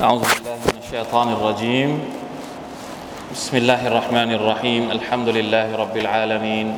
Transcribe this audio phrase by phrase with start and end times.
[0.00, 1.90] أعوذ بالله من الشيطان الرجيم.
[3.32, 4.82] بسم الله الرحمن الرحيم.
[4.88, 6.68] الحمد لله رب العالمين.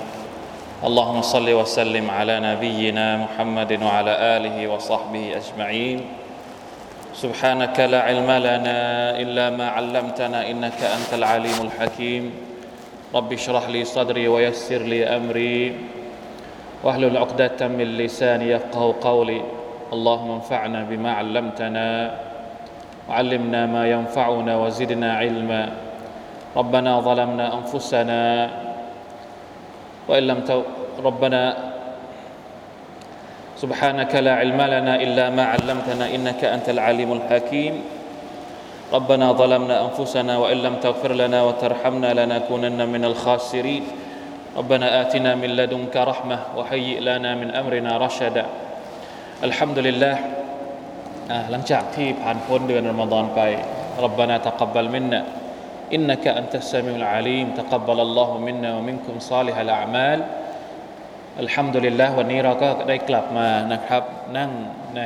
[0.83, 5.99] اللهم صل وسلم على نبينا محمد وعلى آله وصحبه أجمعين.
[7.15, 8.79] سبحانك لا علم لنا
[9.23, 12.35] إلا ما علمتنا إنك أنت العليم الحكيم.
[13.15, 15.63] رب اشرح لي صدري ويسر لي أمري.
[16.83, 19.41] واحلل عقدة من لساني يفقه قولي.
[19.95, 21.89] اللهم انفعنا بما علمتنا.
[23.09, 25.63] وعلمنا ما ينفعنا وزدنا علما.
[26.57, 28.23] ربنا ظلمنا أنفسنا
[30.09, 30.51] وإن لم ت...
[31.03, 31.43] ربنا
[33.59, 37.75] سبحانك لا علم لنا إلا ما علمتنا إنك أنت العليم الحكيم.
[38.93, 43.85] ربنا ظلمنا أنفسنا وإن لم تغفر لنا وترحمنا لنكونن من الخاسرين.
[44.55, 48.47] ربنا آتنا من لدنك رحمة وهيئ لنا من أمرنا رشدا.
[49.43, 50.44] الحمد لله
[51.52, 53.40] หลังจากที่ผ่านพ้นเดือนรอมฎอนไป
[54.04, 55.22] รับบานาตะกับบัลมินนะ
[55.94, 60.20] อินนักอันตัสซามิอุลอาลีมตะกับบัลอัลลอฮุมินนะวะมินคุมซาลิฮัลอามัล
[61.42, 64.04] อัลฮัมดุลิลละวันนี้เราก็ได้กลับมานะครับ
[64.38, 64.52] นั่ง
[64.98, 65.02] ใน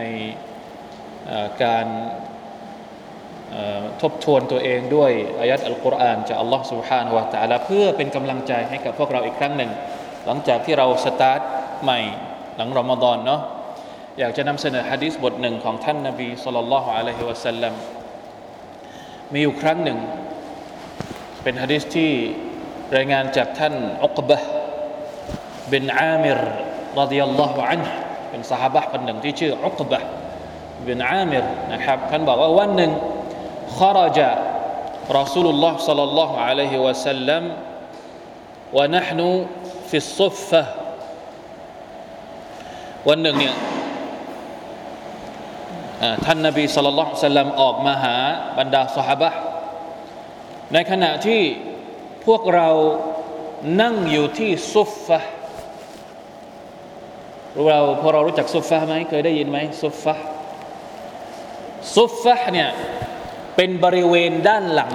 [1.63, 1.87] การ
[4.01, 9.71] ทบทวนตัวเองด้วยอายัดอัลกุรอานจากอัลลอฮ์ سبحانه และ تعالى เพื่อเป็นกำลังใจให้กับพวกเราอีกครั้งหนึ่ง
[10.25, 11.41] หลังจากที่เราสตาร์ท
[11.83, 11.99] ใหม่
[12.57, 13.41] หลังรอมฎอนเนาะ
[14.19, 17.73] อยากจะนำเสนอฮะดีษบทหนึ่งของท่านนบีสุลต่านละฮ์อะลัยฮิวะสัลลัม
[19.33, 19.97] มีอยู่ครั้งหนึ่ง
[21.43, 22.11] เป็นฮะดีษที่
[22.95, 23.73] รายงานจากท่าน
[24.05, 24.37] อุกบะ
[25.71, 26.39] บินอามิร
[26.99, 27.91] รดิยัลลอฮุอันห์
[28.29, 29.99] เป็นสหบะคนหนึ่งที่ชื่ออุกบะ
[30.87, 32.91] บินอามิรนะครับท่านบอกว่าวันหนึ่ง
[33.79, 34.17] خرج
[35.19, 37.43] رسول الله صلى الله عليه وسلم
[38.73, 39.19] ونحن
[39.89, 40.63] في الصفة
[43.07, 43.55] วันหนึ่งเนี่ย
[46.24, 48.16] ท่านนบีสุลต่านสัลลัมออกมาหา
[48.58, 49.30] บรรดาสหบะ
[50.72, 51.42] ในขณะที่
[52.26, 52.68] พวกเรา
[53.82, 55.20] นั่งอยู่ที่ซุฟฟะ
[57.66, 60.14] เราพอเรารู้จักซุฟฟะไหมเคยได้ยินไหมซุฟฟะ
[61.96, 62.70] ซุฟฟะเนี่ย
[63.56, 64.92] เป็นบริเวณด้านหลัง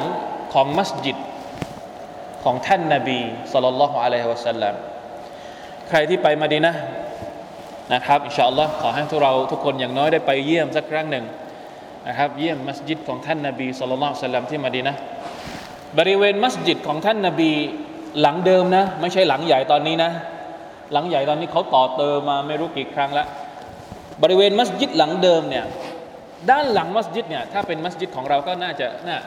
[0.53, 1.17] ของมัสยิด
[2.43, 3.19] ของท่านนบี
[3.51, 4.73] สุลต่านละฮ์อะลัยฮิวะสัลลัม
[5.89, 6.73] ใครที่ไปมาดีนะ
[7.91, 11.25] นะครับอินชาอัลลอฮ์ขอให้ทุกเราทุกคนอย่างน้อยได้ไปเยี่ยมสักครั้งหนึ่ง
[12.07, 14.95] นะครับ เยี่ยมมัสยิดของท่านนบีสุลต่านสัลลัมที่มาดีนะ
[15.97, 17.51] บริเวณมัสยิดของท่านนบี
[18.21, 20.11] หลังเดิมนะ ไม่ใช่หลังใหญ่ตอนนี้นะ
[20.93, 23.27] หลังใหญ่ตอนนี้เขาต่อเติมมาไม่รู้กี่ครั้งแล้ว
[24.23, 25.65] บริเวณมัสยิดหลังเดิมเนี่ย
[26.49, 29.17] ด้านหลังมัสยิดเนี่ยถ้าเป็นมัสยิดของเราก็น่าจะน่า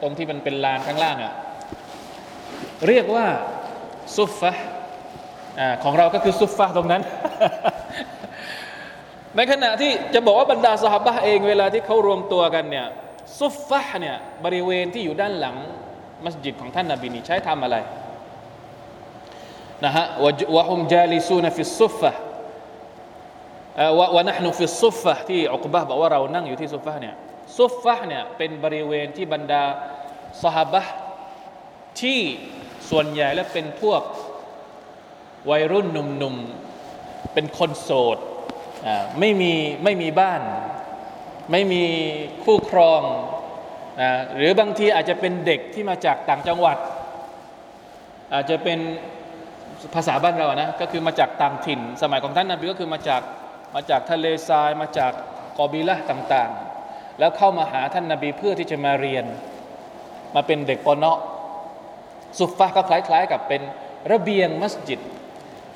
[0.00, 1.32] ตรงที่มันเป็นลานข้างล่างอะ่ะ
[2.88, 3.26] เรียกว่า
[4.16, 4.52] ซุฟฟะ
[5.84, 7.02] ของเราก็คือซุฟฟะตรงนั้น
[9.36, 12.86] ในขณะที่จะบอกว่าบรรดาสหบะเองเวลาที่เขารวมตัวกันเนี่ย
[13.38, 15.56] ซุฟฟะเนี่ยบริเวณที่อยู่ด้านหลัง
[16.24, 17.76] มัสยิดของท่านนาบีนี่ใช้ทำอะไร
[19.84, 20.04] นะฮะ
[20.56, 22.12] วะฮุมจาลิซูนฟิซุฟฟะ
[23.98, 27.14] วะวะนะฮ์นุฟิซุฟฟะที่อุกบะบอกว่าเรานั่งอยู่ที่ซุฟฟะเนี่ย
[27.58, 29.62] ซุฟฟะเนี่ยเป็นบริเวณที่บรรดา
[30.42, 30.82] สหบะ
[32.00, 32.20] ที่
[32.90, 34.02] ส่วนใหญ่และเป็นพวก
[35.50, 38.18] วัยรุ่นหนุ่มๆเป็นคนโสด
[39.20, 39.52] ไม่มี
[39.84, 40.40] ไม่มีบ้าน
[41.50, 41.84] ไม่มี
[42.44, 43.02] คู่ครอง
[44.00, 46.76] นะหรือบางทีอาจจะเป็นเด็กที่มาจากต่างจังหวัด
[48.34, 48.78] อาจจะเป็น
[49.94, 53.22] ภาษาบ้านเรานะก็คือมาจากต่างถิ่น สมัยของท่านนบีก็คือมาจาก
[53.74, 55.12] มาจากทะเลทรายมาจาก
[55.58, 59.24] กอบิละต่างๆ แล้วเข้ามาหาท่านนบีเพื่อที่จะมาเรียน
[60.34, 61.18] มาเป็นเด็กปอนเนาะ
[62.38, 63.62] สุฟะก็คล้ายๆกับเป็น
[64.12, 65.00] ระเบียงมัสยิด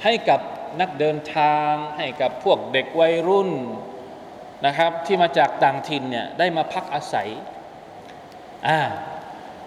[0.05, 0.41] ให้กับ
[0.81, 3.51] นักเดินทางให้กับพวกเด็กวัยรุ่น
[4.67, 7.29] นะครับ ที่มาจากต่างถิ่นเนี่ยได้มาพักอาศัย
[8.69, 8.81] อ่า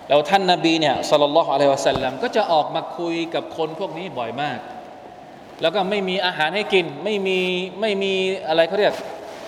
[0.07, 4.59] แล้วท่านนาบีเนี่ยสลลัลลอฮุอะลัยฮิวะสัลลัมก็จะออกมาคุยกับคนพวกนี้บ่อยมาก
[5.61, 7.39] แล้วก็ไม่มีอาหารให้กิน ไม่มี
[7.81, 8.13] ไม่มี
[8.47, 8.93] อะไรเขาเรียก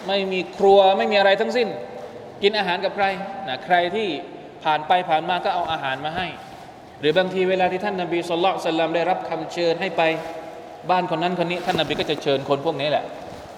[0.07, 1.68] ไม่มีครัวไม่มีอะไรทั้งสิ้น
[2.41, 3.06] กินอาหารกับใคร
[3.47, 4.09] นะใครที่
[4.63, 6.27] ผ่านไปผ่านมาก็เอาอาหารมาให้
[7.00, 10.01] หรือบางทีเวลาที่ท่านนาบีสุลต่านสัลลัมได้รับคำเชิญให้ไป
[10.89, 13.06] บ้านคนนั้นคนนี้ท่านนาบีก็จะเชิญคนพวกนี้แหละ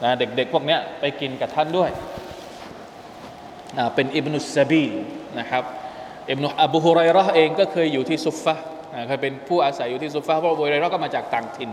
[0.04, 1.90] นะเด็กๆพวกนี้ไปกินกับท่านด้วย
[3.78, 4.86] นะเป็นอิบนุสบี
[5.40, 5.64] นะครับ
[6.30, 8.56] อิบนุอบูฮุไรเราะห์เองก็เคยอยู่ที่ซุฟฟะ
[8.94, 11.72] นะเคยเป็นผู้อาศัยอยู่ที่ซุฟฟะเพราะอบูฮุไรเราะห์ก็มาจากต่างถิ่น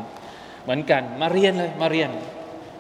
[0.65, 2.11] เหมือนกันมาเรียนเลยมาเรียน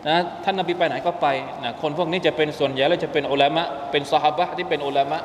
[0.08, 1.26] นะท่านนาบีไปไหนก็ไป
[1.64, 5.19] นะคนพวกนี้จะเป็นส่วนใหญ่แล้วจะเป็นอุลามะเป็นซอฮาบะที่เป็นอุลามะ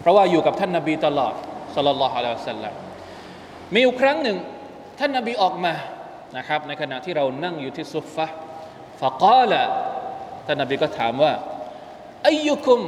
[0.00, 1.34] เพราะว่าอยู่กับท่านนาบีตลอด
[1.74, 2.74] สัลลัลลอฮุอะลัยฮิวสัลลัม
[3.74, 4.36] มีอยู่ครั้งหนึ่ง
[4.98, 5.74] ท่านนาบีออกมา
[6.37, 8.27] นะครับในขณะที่เรานั่งอยู่ที่ซุฟฟะ
[9.01, 9.63] ฟะกาละ
[10.45, 11.33] ท่านนบีก็ถามว่า
[12.27, 12.81] อายุคุม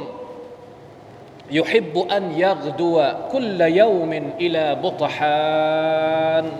[1.50, 2.96] يحب أن يغدو
[3.32, 6.52] كل يوم إلى بطحان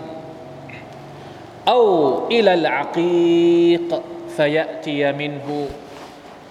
[1.67, 1.87] أو
[2.27, 4.01] إلى العقيق
[4.37, 5.67] فيأتي منه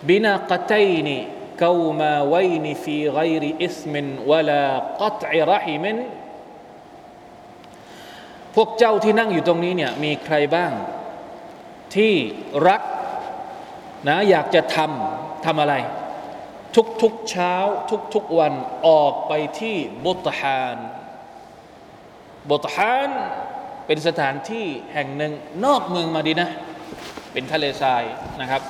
[0.03, 1.29] بناقتين
[1.61, 3.95] كوماوين في غير إثم
[4.27, 5.97] ولا قطع رحم
[8.56, 10.72] พวกเจ้าที่นั่งอยู่ตรงนี้เนี่ยมีใครบ้าง
[11.96, 12.14] ที่
[12.68, 12.82] รัก
[14.08, 15.76] นะอยากจะทำทำอะไร
[17.02, 17.54] ทุกๆเช้า
[18.14, 18.54] ทุกๆวัน
[18.88, 19.76] ออกไปที่
[20.06, 20.78] บุตฮาน
[22.50, 23.12] บุตฮาน
[23.86, 25.34] เป็นสถานที่แห่งหนึ่ง
[25.66, 26.50] นอกเมืองมาดีนะ
[27.34, 28.04] เป็นทะเลทราย
[28.42, 28.62] นะครับ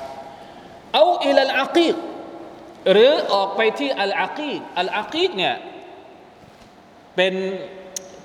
[0.94, 1.96] เอาอิลลอากีก
[2.92, 5.56] หรือออกไปที่อัลอากีกอัลอากีกเนี่ย
[7.16, 7.34] เป็น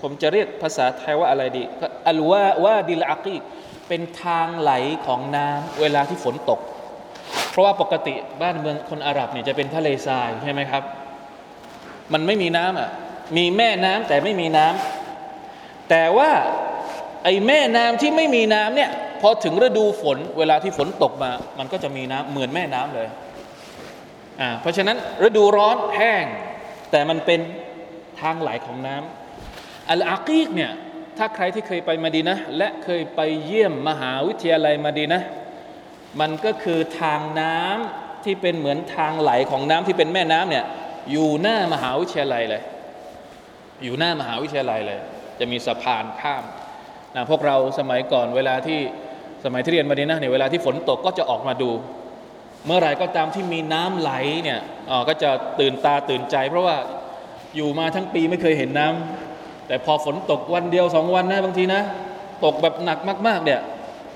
[0.07, 1.63] ผมจะเรียกภาษาไทยว่าอะไรดี
[2.09, 3.37] อัลวาวาดิลอากี
[3.89, 4.73] เป็นทางไหล
[5.07, 6.61] ของน้ำเวลาที่ฝนตก
[7.51, 10.83] เพราะว่าปกติบ้านเมืองคนอาหรับเนี่ยจะเป็นทะเลทรายใช่ไหมครับ
[12.13, 12.91] มันไม่มีน้ำอะ
[13.37, 16.31] มีแม่น้ำแต่ไม่มีน้ำแต่ว่า
[17.25, 18.91] ไอ้แม่น้ำที่ไม่มีน้ำเนี่ย
[19.21, 23.09] พอถึงฤดูฝนเวลาที่ฝนตกมา มันก็จะมีน้ำเหมือนแม่น้ำเลย
[24.41, 24.97] อ่าเพราะฉะนั้น
[25.27, 26.25] ฤดูร้อนแห้ง
[26.91, 27.41] แต่มันเป็น
[28.21, 29.24] ทางไหลของน้ำ
[29.91, 30.73] อัลอากีกเนี่ย
[31.19, 35.23] ถ้าใครที่เคยไปมาดีนะและเคยไปเยี่ยมมหาวิทยาลัยมาดีนะ
[36.21, 40.65] มันก็คือทางน้ำที่เป็นเหมือนทางไหลของน้ำที่เป็นแม่น้ำเนี่ย
[41.11, 42.63] อยู่หน้ามหาวิทยาลัยเลย
[43.83, 45.01] อยู่หน้ามหาวิทยาลัยเลย
[45.39, 46.45] จะมีสะพานข้าม
[47.17, 48.81] นะพวกเราสมัยก่อนเวลาที่
[49.45, 51.71] สมัยที่เรียนมาดีนะเนี่ยเวลาที่ฝนตกก็จะออกมาดู
[52.67, 54.61] เมื่อไหร่ก็ตามที่มีน้ำไหลเนี่ย
[54.91, 55.31] อ๋อก็จะ
[55.61, 56.77] ตื่นตาตื่นใจ เพราะว่า
[57.57, 59.24] อยู่มาทั้งปีไม่เคยเห็นน้ำ
[59.67, 61.83] แต่พอฝนตกวันเดียวสองวันนะบางทีนะ
[62.45, 63.61] ตกแบบหนักมาก ๆ เนี่ย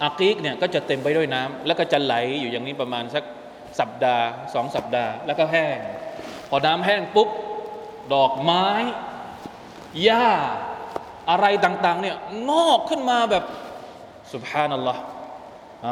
[0.02, 3.24] อากีกเนี่ยก็จะเต็มไปด้วยน้ำแล้วก็จะไหลอยู่อย่างนี้ประมาณสัก
[3.80, 5.76] สัปดาห์สองสัปดาห์ แล้วก็แห้ง
[6.50, 7.28] พอน้ำแห้งปุ๊บ
[8.14, 8.66] ดอกไม้
[10.02, 10.28] หญ้า
[11.30, 12.16] อะไรต่าง ๆ เนี่ย
[12.50, 13.44] งอกขึ้นมาแบบ
[14.32, 15.02] สุบฮานัลลอฮ์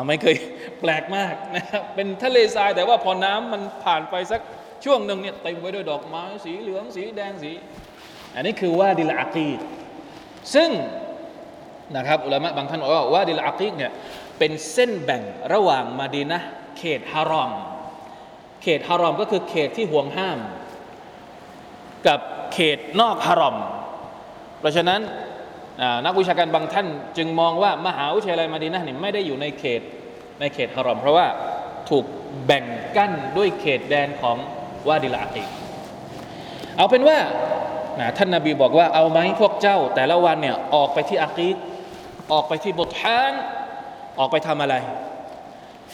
[0.08, 0.36] ไม่เคย
[0.80, 4.40] แปลกมากนะครับเป็นทะเลทรายแต่ว่าพอน้ำมันผ่านไปสัก
[4.84, 7.52] ช่วงหนึ่งเนี่ยเต็มไปด้วยดอกไม้สีเหลืองสีแดงสี
[8.36, 9.58] อันนี้คือว่าดิลอากีด
[10.54, 10.70] ซึ่ง
[11.96, 13.92] นะครับอุลามะบางท่านบอกว่าว่าดิลอากีดเนี่ย
[14.38, 15.22] เป็นเส้นแบ่ง
[15.52, 16.40] ระหว่างมาดีนะ
[16.78, 17.50] เขตฮารอม
[18.62, 20.38] เขตฮารอมก็คือเขตที่ห่วงห้าม
[22.06, 22.20] กับ
[22.52, 23.56] เขตนอกฮารอม
[24.60, 25.00] เพราะฉะนั้น
[26.06, 26.86] นักวิชาการบางท่าน
[27.16, 29.80] จึงมองว่ามหาวิทยาลัยมาดีนะนี่ไม่ได้อยู่ในเขต
[30.40, 31.26] ในเขตฮารอม เพราะว่า
[31.90, 32.04] ถูก
[32.46, 32.64] แบ่ง
[32.96, 34.36] กั้นด้วยเขตแดนของ
[34.88, 35.44] วาดิลอากี
[36.76, 37.18] เอาเป็นว่า
[38.00, 41.56] นะท่านนาบีบอกว่าเอาไหมพวกเจ้า แต่ละวันเนี่ยออกไปที่อากีด
[42.32, 43.32] ออกไปที่บุตฮาน
[44.18, 44.76] ออกไปทำอะไร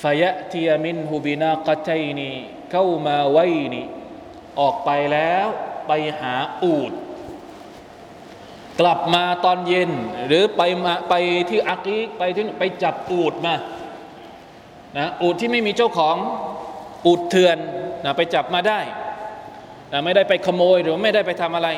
[0.03, 1.91] ฟยะตียมินฮูบินากะไจ
[2.21, 2.31] นี
[2.71, 3.83] เข้ามาไว้นี
[4.61, 5.47] ออกไปแล้ว
[5.87, 6.93] ไปหาอูด
[8.81, 9.91] กลับมาตอนเย็น
[10.27, 11.15] หรือไปมาไป
[11.51, 13.55] ที่อากีไปที่ไปจับอูดมา
[14.99, 16.17] นะอูดที่ไม่มีเจ้าของ
[17.07, 17.59] อูดเถื่อน
[18.05, 18.81] นะไปจับมาได้
[20.05, 21.69] ไม่ได้ไปขโมยหรือไม่ได้ไปทำอะไร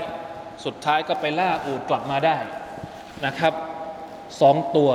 [0.64, 2.36] สุดท้ายก็ไปล่าอูดกลับมาได้
[3.26, 3.54] นะครับ
[4.40, 4.90] สองตัว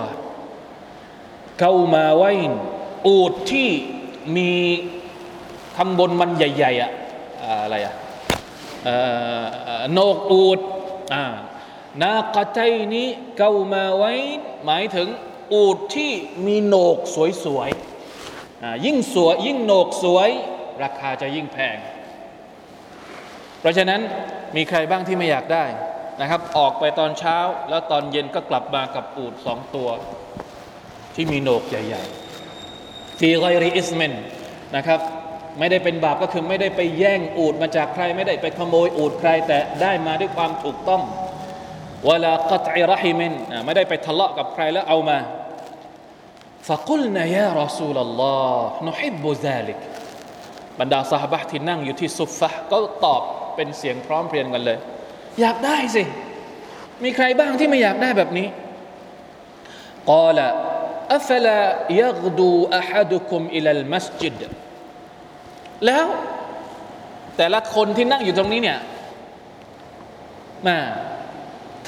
[1.59, 2.31] เข้ามาไว้
[3.07, 3.69] อูดที่
[4.37, 4.51] มี
[5.77, 6.91] ข้างบนมันใหญ่ๆอะ
[7.63, 7.95] อะไรอะ
[9.93, 10.59] โนกอูด
[11.13, 11.23] อ่า
[12.01, 12.59] นาคาไจ
[12.95, 14.11] นี้เกามาไว้
[14.65, 15.07] หมายถึง
[15.53, 16.11] อูดที่
[16.45, 16.97] มีโหนก
[17.45, 20.29] สวยๆยิ่งสวยยิ่งโหนกสวย
[20.83, 21.77] ราคาจะยิ่งแพง
[23.59, 24.01] เพราะฉะนั้น
[24.55, 25.65] มีใครบ้างที่ไม่อยากได้
[26.21, 27.37] นะครับ ออกไปตอนเช้า
[27.69, 29.89] แล้วตอนเย็นก็กลับมากับอูดสองตัว
[31.15, 34.13] ที่มีโหนกใหญ่ๆفي غير إثم
[34.75, 34.99] นะครับ
[35.59, 41.01] ไม่ได้เป็นบาปก็คือไม่ได้ไปแย่งอูดมาจากใครไม่ได้ไปขโมยอูดใคร แต่ได้มาด้วยความถูกต้อง
[42.09, 43.33] ولا قطع رحم
[43.65, 45.17] ไม่ได้ไปทะเลาะกับใครแล้วเอามา
[46.69, 49.79] فقلنا يا رسول الله نحب ذلك
[50.79, 53.21] บรรดาสหบะที่นั่งอยู่ที่ซุฟฟะก็ตอบ
[53.59, 54.77] เป็นเสียงพร้อมเพรียงกันเลย
[55.41, 56.03] อยากได้สิ
[57.03, 58.47] มีใครบ้างที่ไม่อยากได้แบบนี้
[60.09, 60.47] กอละ
[61.15, 61.57] อัฟลา
[62.01, 64.33] ยักดูอาฮัดุคุมอิลัลมัสจิด
[65.85, 66.05] แล้ว
[67.37, 68.79] แต่ละคนที่นั่งอยู่ตรงนี้เนี่ย
[70.67, 70.77] มา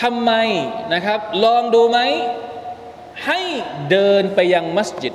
[0.01, 0.31] ทำไม
[0.93, 1.99] นะครับ ลองดูไหม
[3.25, 3.39] ให้
[3.91, 5.13] เดินไปยังมัสยิด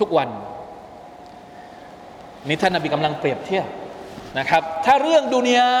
[0.00, 0.28] ทุกวัน
[2.48, 3.66] นี่ท่านนบีกำลังเปรียบเทียบ
[4.38, 5.72] นะครับ ถ้าเรื่องดุนยา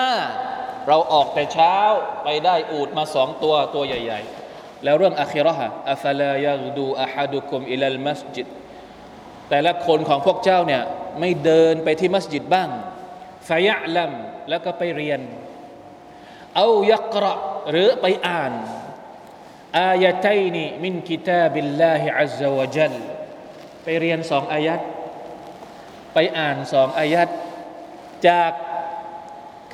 [0.88, 1.76] เราออกแต่เช้า
[2.24, 4.20] ไปได้อูดมาสองตัวตัวใหญ่
[4.52, 8.46] ๆ แล้วเรื่องอาคิรอฮะอัฟลายกดูอาฮัดุคุมอิลัลมัสยิด
[9.50, 10.82] แต่ละคนของพวกเจ้าเนี่ย
[11.20, 12.68] ไม่เดินไปที่มัสยิดบ้าง
[13.48, 14.12] ฟยะลัม
[14.48, 15.20] แล้วก็ไปเรียน
[16.56, 17.34] เอายักระ
[17.70, 18.52] หรือไปอ่าน
[19.78, 22.94] อายะตัยนีมินกิตาบิลลาฮิอัลลอฮฺวะจัล
[23.84, 24.80] ไปเรียนสองอายัด
[26.14, 27.28] ไปอ่านสองอายัด
[28.27, 28.51] จาก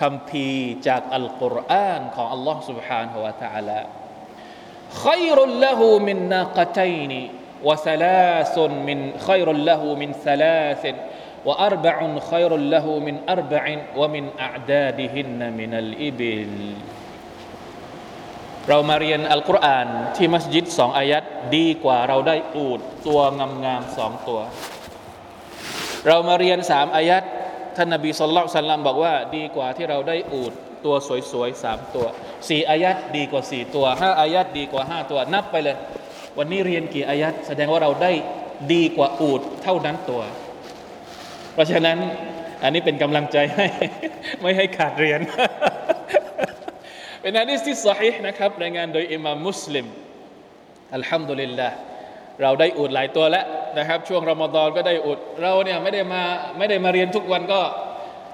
[0.01, 0.47] คำพี
[0.87, 3.79] จากอัลกุรอานของ Allah سبحانه และ تعالى
[5.05, 7.13] خير له من ناقتين
[7.67, 10.83] وثلاث من خير له من ثلاث
[11.47, 11.97] وأربع
[12.31, 13.63] خير له من أربع
[13.99, 16.53] ومن أعدادهن من الإبل
[18.69, 21.23] เรามาเรียนอัลกุรอานที่มัสยิดสองอายัด
[21.55, 24.39] ดีกว่าเราได้อูดตัวงามๆสองตัว
[26.07, 27.23] เรามาเรียนสามอายัด
[27.78, 30.52] ท่านนบีสุลต่านสัลลัมบอกว่า ดีกว่าที่เราได้อูด
[30.84, 30.94] ตัว
[31.32, 32.06] สวยๆสามตัว
[32.48, 35.76] สี่อายัดดีกว่าสี่ตัวห้าอายัดดีกว่าห้าตัวนับไปเลย
[36.38, 38.12] วันนี้เรียนกี่อายัดแสดงว่าเราได้
[38.72, 40.22] ดีกว่าอูดเท่านั้นตัว
[41.52, 41.98] เพราะฉะนั้น
[42.62, 43.66] อันนี้เป็นกำลังใจให้
[44.40, 45.20] ไม่ให้ขาดเรียน
[47.20, 49.86] เป็นฮะดิษที่สฮีนะครับรายงานโดยอิมามมุสลิม
[50.94, 51.76] อัลฮัมดุลิลลาห์
[52.42, 53.44] เราได้อุดหลายตัวแล้ว
[53.78, 56.22] นะครับ ช่วงรอมฎอนก็ได้อุด เราเนี่ยไม่ได้มา
[56.58, 57.60] ไม่ได้มาเรียนทุกวันก็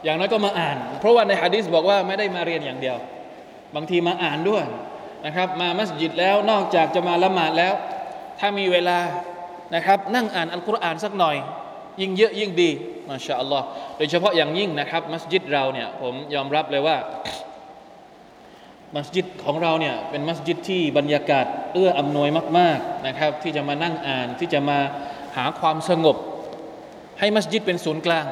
[0.05, 2.97] อย่างน้อยก็มาอ่าน เพราะว่าในฮะดิษบอกว่าไม่ได้มาเรียนอย่างเดียว
[3.75, 4.65] บางทีมาอ่านด้วย
[5.27, 7.75] นะครับ มามัสยิดแล้วนอกจากจะมาละหมาดแล้ว
[8.41, 8.99] ถ้ามีเวลา
[9.75, 11.37] นะครับ นั่งอ่านอัลกุรอานสักหน่อย
[12.01, 12.71] ยิ่งเยอะยิ่งดี
[13.09, 16.97] มาชาอัลลอฮ์โดยเฉพาะอย่างยิ่งนะครับ มัสยิดเราเนี่ยผมยอมรับเลยว่า
[18.97, 24.79] มัสยิดของเราเนี่ยเป็นมัสยิดที่บรรยากาศเอื้ออำนวยมาก ๆนะครับ ที่จะมานั่งอ่านที่จะมา
[25.37, 26.17] หาความสงบ
[27.21, 28.27] ให้มัสยิดเป็นศูนย์กลาง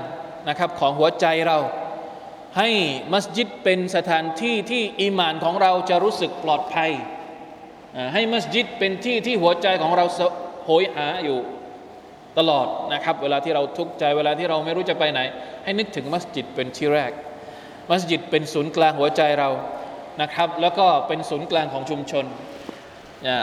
[0.49, 1.59] นะครับของหัวใจเรา
[2.59, 2.69] ให้
[3.13, 6.91] มัสยิดเป็นสถานที่ที่อิมานของเราจะรู้สึกปลอดภัย
[8.15, 10.05] ให้มัสยิดเป็นที่ที่หัวใจของเรา
[10.65, 11.39] โหยหาอยู่
[12.39, 15.21] ตลอดนะครับ เวลาที่เราทุกข์ใจเวลาที่เราไม่รู้จะไปไหน
[15.65, 17.13] ให้นึกถึงมัสยิดเป็นที่แรก
[17.91, 19.51] มัสยิดเป็นศูนย์กลางหัวใจเรา
[20.21, 22.25] นะครับแล้วก็เป็นศูนย์กลางของชุมชน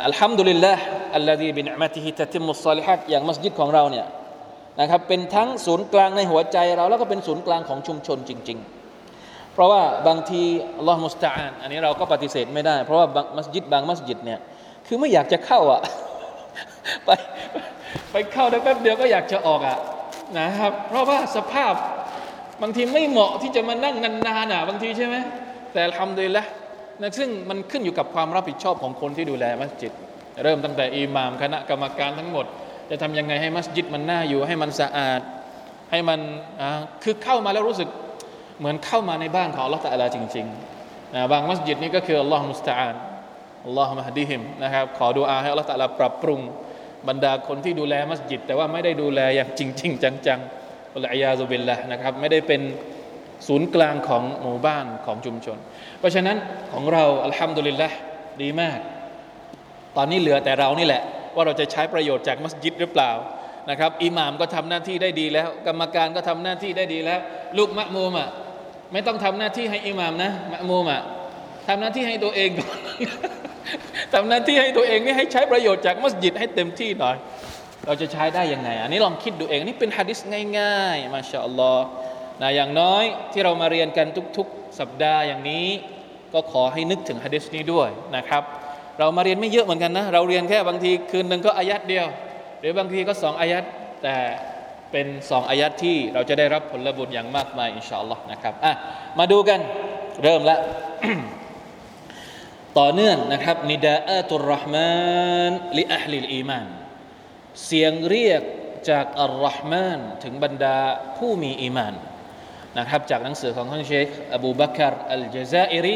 [0.06, 0.74] อัลฮัมดุลิลละ
[1.16, 4.06] อัลลอฮีบินอัมติฮิตะติมุสซาลิฮัดอย่างมัสยิดของเราเนี่ย
[4.80, 8.58] นะครับเป็นทั้งศูนย์กลางในหัวใจเราแล้วก็เป็นศูนย์กลางของชุมชนจริง
[9.06, 10.42] ๆ เพราะว่าบางที
[10.78, 13.08] อัลลอฮ์มุสตาอันนี้เราก็ปฏิเสธไม่ได้ เพราะว่า
[13.38, 14.40] มัสยิดบางมัสยิดเนี่ย
[14.88, 15.82] คือไม่อยากจะเข้าอะ
[17.06, 17.10] ไป
[18.12, 19.78] ไปเข้าได้แป๊บเดียวก็อยากจะออกอะ
[20.38, 21.74] นะครับ เพราะว่าสภาพ
[22.62, 25.16] บางทีไม่เหมาะที่จะมานั่งนานๆอะบางทีใช่ไหม
[25.74, 26.44] แต่ทำโดยละ
[27.02, 29.92] นะซึ่งมันขึ้นอยู่กับความรับผิดชอบของคนที่ดูแลมัสยิด
[30.44, 32.46] เริ่มตั้งแต่อิหม่ามคณะกรรมการทั้งหมด
[32.90, 35.22] จะทำยังไงให้มัสยิดมันน่าอยู่ ให้มันสะอาด
[35.92, 36.20] ให้มัน
[37.04, 37.90] คือเข้ามาแล้วรู้สึก
[38.60, 42.96] เหมือนเข้ามาในบ้านของอัลลอฮฺตะลาจริงๆนะบางมัสยิดนี่ก็คืออัลลอฮฺมุสตาอัน
[43.66, 46.40] อัลลอฮฺมะฮดีฮิมนะครับขอดูอาให้อัลลอฮฺตะลาปรับปรุง
[47.08, 52.62] บรรดาคนที่ดูแลมัสยิด แต่ว่าไม่ได้ดูแลอย่างจริง ๆ จังๆอัลลอฮฺยาซุบิลละนะครับไม่ได้เป็น
[53.48, 55.58] ศูนย์กลางของหมู่บ้านของชุมชน
[56.00, 56.38] เพราะฉะนั้น
[56.74, 57.90] ของเราอัลฮัมดุลิลละ
[58.42, 58.80] ดีมาก
[59.98, 61.04] ตอนนี้เหลือแต่เรานี่แหละ
[61.36, 63.12] ว่าเราจะใช้ประโยชน์จากมัสยิดหรือเปล่า
[63.70, 67.20] นะครับอิหม่ามก็ทำหน้าที่ได้ดีแล้ว กรรมการก็ทำหน้าที่ได้ดีแล้ว
[67.58, 68.30] ลูกมะมูมอะ
[68.94, 71.02] ไม่ต้องทำหน้าที่ให้อิหม่ามนะมะมูมอะ
[71.68, 72.78] ทำหน้าที่ให้ตัวเองก่อน
[74.14, 77.18] ทำหน้าที่ให้ตัวเองนี่ให้ใช้ประโยชน์จากมัสยิดให้เต็มที่หน่อย
[77.86, 80.20] เราจะใช้ได้ยังไง อันนี้ลองคิดดูเอง นี่เป็นฮะดิษ
[80.60, 81.86] ง่ายๆ มาชาอัลลอฮ์
[82.42, 85.68] นะอย่างน้อยที่เรามาเรียนกันทุกๆ สัปดาห์อย่างนี้
[86.34, 88.44] ก็ขอให้นึกถึงฮะดิษนี้ด้วยนะครับ
[89.00, 92.08] เรามาเรียนไม่เยอะเหมือนกันนะ เราเรียนแค่บางทีคืนหนึ่งก็อายัดเดียว
[92.60, 93.64] หรือบางทีก็สองอายัด
[94.04, 94.16] แต่
[94.92, 98.74] เป็นสองอายัดที่เราจะได้รับผลบุญอย่างมากมายإن شاء اللهนะครับอะ
[99.20, 99.60] มาดูกัน
[100.24, 100.58] เริ่มละ
[102.80, 106.68] ต่อเนื่องนะครับنداءات الرحمن لأهل الإيمان
[107.66, 108.42] เสียงเรียก
[108.90, 110.78] จากอัร-เราะห์มานถึงบรรดา
[111.18, 111.94] ผู้มีอีมาน
[112.78, 115.96] นะครับจากหนังสือของท่านเชคอบูบักรอัลจซาอิรี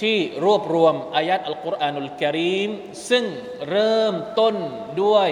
[0.00, 2.70] ที่รวบรวมอายัดอัลกุรอานุลกิริม
[3.10, 3.24] ซึ่ง
[3.70, 4.54] เริ่มต้น
[5.02, 5.30] ด้วย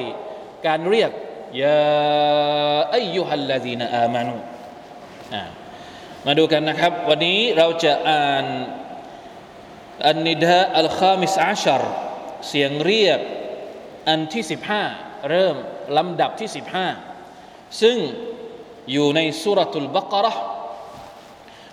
[0.66, 1.10] การเรียก
[1.62, 1.80] ยา
[2.94, 4.34] อายุฮัลลาดีนอามานุ
[6.26, 8.46] มาดูกันนะครับ วันนี้เราจะอ่าน
[10.08, 11.82] อันนิดะอัลคามิสอาชร
[12.48, 13.20] เสียงเรียก
[14.08, 14.44] อันที่
[14.84, 15.56] 15 เริ่ม
[15.96, 16.50] ลำดับที่
[17.14, 17.98] 15 ซึ่ง
[18.92, 20.42] อยู่ในสุรทูลบักรห์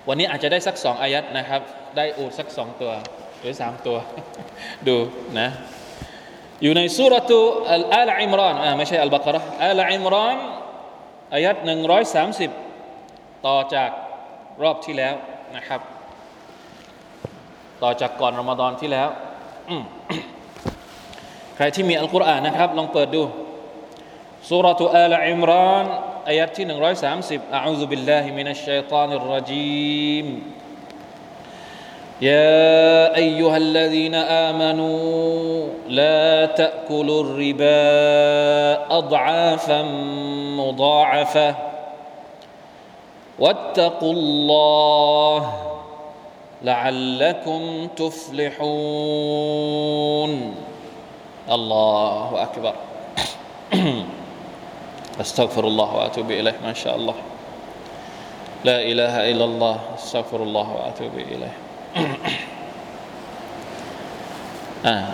[0.08, 1.62] วันนี้อาจจะได้สักสองอายัดนะครับ
[1.98, 2.92] ได้อูดสักสองตัว
[3.40, 3.98] หรือสามตัว
[4.88, 4.96] ดู
[5.40, 5.50] นะ
[6.62, 7.40] อยู่ในสุรทู
[7.74, 10.38] อัลอาลอิมรานอ่าไม่ใช่อัลบากระอัลอิมราน
[11.34, 12.50] อายัดหนึ่งร้อยสามสิบ
[13.48, 13.90] ต่อจาก
[14.64, 15.16] รอบที่แล้ว
[15.56, 15.82] นะครับ
[17.84, 19.10] ต่อจากก่อนรอมฎอนที่แล้ว
[21.56, 23.24] ใครที่มีอัลกุรอานนะครับ ลองเปิดดู
[24.50, 25.86] สุรทูอัลอิมราน
[26.29, 30.27] อายะที่130อะอูซุบิลลาฮิมินัชชัยฏานิรรจีม
[32.23, 39.83] يا ايها الذين امنوا لا تاكلوا الربا اضعافا
[40.61, 41.55] مضاعفه
[43.39, 45.53] واتقوا الله
[46.63, 48.71] لعلكم تفلحون
[51.51, 52.75] الله اكبر
[55.21, 57.17] استغفر الله واتوب اليه ما شاء الله
[58.65, 61.55] لا اله الا الله استغفر الله واتوب اليه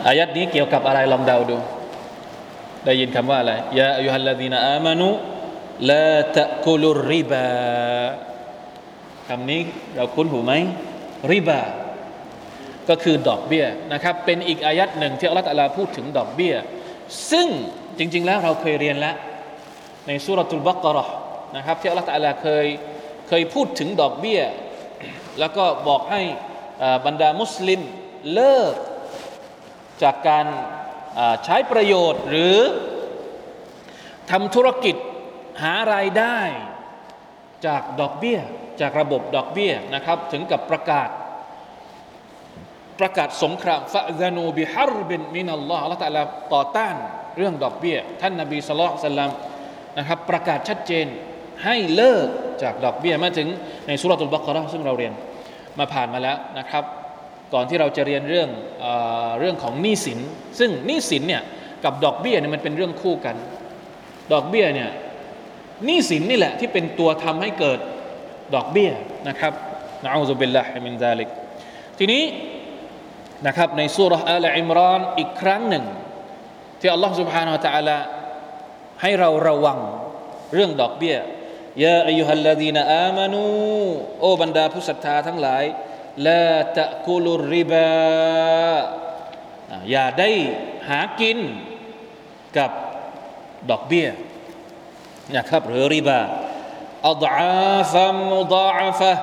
[0.09, 1.57] อายัดนี้เกี่ยวกับอะไรลองเดาดู
[2.85, 5.09] ได้ยินคำว่าอะไรยาอายุฮัลลาดีนอามานุ
[5.91, 7.49] ลาตะกุลุริบา
[9.29, 9.61] คำนี้
[9.97, 10.53] เราคุ้นหูไหม
[11.33, 11.63] ริบา
[12.89, 16.55] ก็คือดอกเบี้ยนะครับ เป็นอีกอายัดหนึ่งที่อัลลอฮฺตะลาพูดถึงดอกเบี้ย
[17.31, 17.47] ซึ่ง
[17.99, 19.15] จริง ๆ แล้วเราเคยเรียนแล้ว
[20.08, 21.06] ในสุรทูลบักรอ
[21.56, 22.68] นะครับที่อัลลอฮฺตะลาเคย
[23.28, 24.42] เคยพูดถึงดอกเบี้ย
[25.40, 26.22] แล้วก็บอกให้
[27.06, 27.82] บรรดามุสลิม
[28.34, 28.74] เลิก
[30.04, 30.46] จากการ
[31.46, 32.58] ใช้ประโยชน์หรือ
[34.32, 34.96] ทำธุรกิจ
[35.64, 36.40] หารายได้
[37.66, 38.40] จากดอกเบี้ย
[38.82, 41.10] จากระบบดอกเบี้ยนะครับ ถึงกับประกาศ
[43.00, 46.96] ประกาศสงครามฟะซานูบิฮารบินมินัลลอฮ์ละตะลาต่อต้าน
[47.38, 49.32] เรื่องดอกเบี้ย ท่านนบีสุลต่าน
[49.99, 51.07] นะครับประกาศชัดเจน
[51.65, 52.29] ให้เลิก
[52.63, 53.49] จากดอกเบี้ยมาถึง
[53.87, 55.13] ในสุรตุลบักราซึ่งเราเรียน
[55.79, 56.85] มาผ่านมาแล้วนะครับ
[57.55, 58.49] ก่อนที่เราจะเรียนเรื่อง
[58.81, 58.87] เอ
[59.41, 60.19] เรื่องของหนี้สิน
[60.59, 61.43] ซึ่งหนี้สินเนี่ย
[61.85, 63.37] กับดอกเบี้ยเนี่ยมันเป็นเรื่องคู่กัน
[64.33, 64.91] ดอกเบี้ยเนี่ย
[65.85, 67.79] หนี้สินนี่แหละที่เป็นตัวทำให้เกิด
[68.55, 68.91] ดอกเบี้ย
[69.29, 69.53] นะครับ
[70.05, 71.29] นะอูซุบิลลาฮิมินซาลิก
[71.99, 72.23] ทีนี้
[73.47, 75.85] นะครับในสุรษอัลอิมรานอีกครั้งหนึ่ง
[76.81, 77.99] ที่อัลลอฮฺ سبحانه และ تعالى
[79.02, 79.80] ให้เราระวัง
[80.54, 81.18] เรื่องดอกเบี้ย
[81.84, 83.44] ยาอายุฮัลลาดีนอามานู
[84.22, 85.64] โอบรรดาผู้ศรัทธาทั้งหลาย
[86.28, 87.92] ลาตะกุลุริบา
[89.90, 90.30] อย่าได้
[90.90, 91.40] หากิน
[92.58, 92.72] กับ
[93.70, 94.08] ดอกเบี้ย
[95.36, 96.20] นะครับหรือริบา
[97.10, 99.14] أضعافا مضاعفة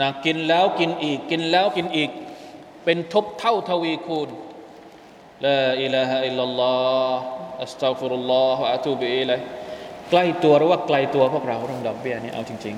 [0.00, 2.10] นะกินแล้วกินอีก กินแล้วกินอีก
[2.84, 4.28] เป็นทบเท่าทวีคูณ
[5.44, 9.40] لا إله إلا الله أستغفر الله وأتوب إليه
[10.10, 12.74] ใกล้ตัวหรือว่าไกลตัวพวกเราเรื่องดอกเบี้ยนี่เอาจริง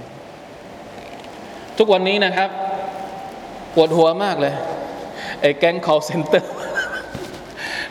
[0.86, 2.50] ๆ ทุกวันนี้นะครับ
[3.74, 4.54] ปวดหัวมากเลย
[5.40, 6.44] ไอ้แก๊ง call center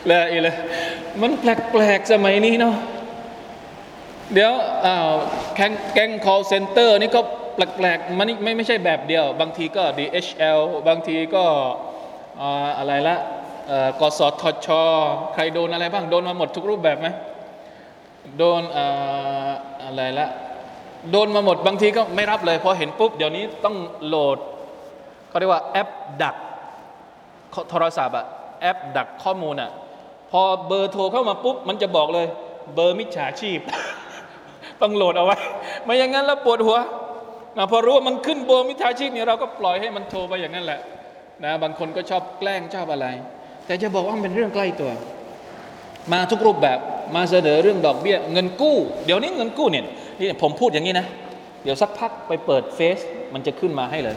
[0.06, 0.56] แล้วอีเลย
[1.20, 2.74] มันแปลกๆสมัยนี้เนาะ
[4.34, 4.52] เดี๋ยว
[4.86, 5.08] อ้าว
[5.54, 7.20] แก๊งแก๊ง call center นี่ก็
[7.54, 11.44] แปลกๆมันไม่ไม่ใช่แบบเดียว บางทีก็ DHL บางทีก็
[12.78, 13.16] อะไรละ
[14.00, 14.68] กสทช
[15.34, 17.08] ใครโดนอะไรบ้าง โดนมาหมดทุกรูปแบบไหม
[18.38, 18.62] โดน
[19.84, 20.28] อะไรละ
[21.10, 24.38] โดนมาหมดบางทีก็ไม่รับเลยพอเห็นปุ๊บ เดี๋ยวนี้ต้องโหลด
[25.28, 25.90] เขาเรียกว่าแอป
[26.22, 26.36] ดัก
[27.70, 28.26] โทรศัพท์อะ
[28.60, 29.70] แอปดักข้อมูลอะ
[30.30, 32.26] พอเบอร์โทรเข้ามาปุ๊บ มันจะบอกเลย
[32.74, 33.58] เบอร์มิจฉาชีพ
[34.80, 35.36] ต้องโหลดเอาไว้
[35.84, 36.78] ไม่อย่างนั้นแล้วปวดหัว
[37.56, 40.80] นะพอรู้ว่ามันขึ้นเบอร์มิจฉาชีพเนี่ยเราก็ปล่อยให้มันโทรไปอย่างนั้นแหละ
[41.44, 43.06] นะบางคนก็ชอบแกล้งชอบอะไร
[43.70, 44.90] แต่จะบอกว่ามันเป็นเรื่องใกล้ตัว
[46.12, 46.78] มาทุกรูปแบบ
[47.16, 49.84] มาเสนอเรื่องดอกเบี้ย เงินกู้ เดี๋ยวนี้เงินกู้เนี่ย
[50.20, 51.06] นี่ผมพูดอย่างนี้นะ
[51.62, 52.98] เดี๋ยวสักพักไปเปิดเฟซ
[53.34, 54.16] มันจะขึ้นมาให้เลย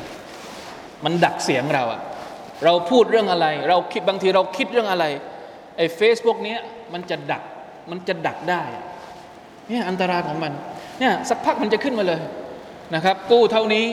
[1.06, 2.02] มันดักเสียงเราอะ
[2.64, 5.06] เราพูดเรื่องอะไร เราคิดบางทีเราคิดเรื่องอะไร
[5.78, 6.56] ไอ้เฟซพวกนี้
[6.94, 7.44] มันจะดัก
[7.90, 8.62] มันจะดักได้
[9.68, 10.52] เนี่ยอันตรายของมัน
[11.00, 12.20] เนี่ยสักพักมันจะขึ้นมาเลย
[12.96, 13.86] นะครับ กู้เท่านี้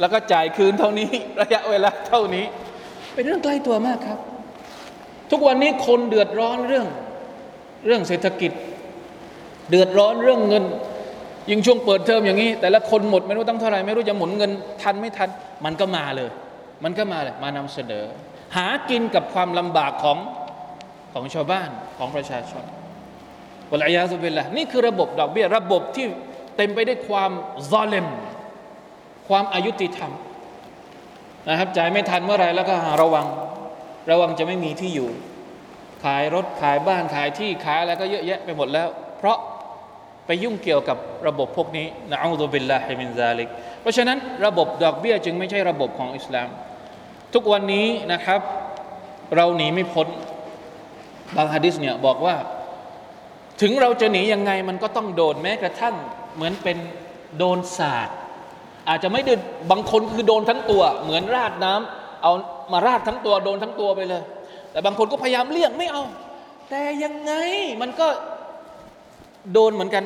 [0.00, 2.44] แล้วก็จ่ายคืนเท่านี้ ระยะเวลาเท่านี้
[3.14, 4.20] เป็นเรื่องใกล้ตัวมากครับ
[5.30, 6.86] ทุกวันนี้คนเดือดร้อนเรื่อง
[7.86, 8.52] เรื่องเศรษฐกิจ
[9.70, 10.64] เดือดร้อนเรื่องเงิน
[11.50, 14.50] ยิ่งช่วงเปิดเทอมอย่างนี้ แต่ละคนหมดไม่รู้ตั้งเท่าไหร่ไม่รู้จะหมุนเงิน
[14.82, 15.28] ทันไม่ทัน
[15.64, 16.30] มันก็มาเลย
[16.84, 18.04] มันก็มาเลยมานำเสนอ
[18.56, 20.18] หากินกับความลำบากของ
[21.12, 22.64] ของชาวบ้านของประชาชน
[23.70, 26.06] วลัยาสุบิลละนี่คือระบบดอกเบี้ยระบบที่
[26.56, 27.30] เต็มไปด้วยความ
[27.70, 28.06] ซอเลม
[29.28, 30.12] ความอายุติธรรม
[31.48, 33.26] นะครับจ่ายไม่ทันเมื่อไรแล้วก็ระวัง
[34.10, 35.10] ระวังจะไม่มีที่อยู่
[36.04, 38.88] ขายรถขายบ้านขายที่ขายอะไรก็เยอะแยะไปหมดแล้ว
[39.18, 39.38] เพราะ
[40.26, 43.48] ไปยุ่งเกี่ยวกับระบบพวกนี้นะอัลลอฮฺบิลลาฮิมินซาลิก
[43.80, 46.48] เพราะฉะนั้นระบบดอกเบี้ยจึงไม่ใช่ระบบของอิสลาม
[47.34, 48.40] ทุกวันนี้นะครับ
[49.36, 50.08] เราหนีไม่พ้น
[51.36, 52.36] บางฮะดิษเนี่ยบอกว่า
[53.60, 55.94] ถึงเราจะหนียังไงมันก็ต้องโดนแม้กระทั่ง
[56.34, 56.76] เหมือนเป็น
[57.38, 58.16] โดนศาสตร์
[58.88, 59.40] อาจจะไม่เดิน
[59.70, 62.32] บางคนคือโดนทั้งตัว เหมือนราดน้ำ เอา
[62.72, 64.22] มาราดทั้งตัวโดนทั้งตัวไปเลย
[64.72, 66.02] แต่บางคนก็พยายามเลี่ยงไม่เอา
[66.70, 67.32] แต่ยังไง
[67.82, 68.08] มันก็
[69.52, 70.04] โดนเหมือนกัน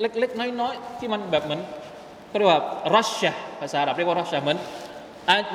[0.00, 1.60] เล็กๆน้อยๆที่มันแบบเหมือน
[2.28, 2.60] เขาเรียกว่า
[2.94, 4.58] รัชชะภาษาอาหรับเรียกว่ารัชชะเหมือน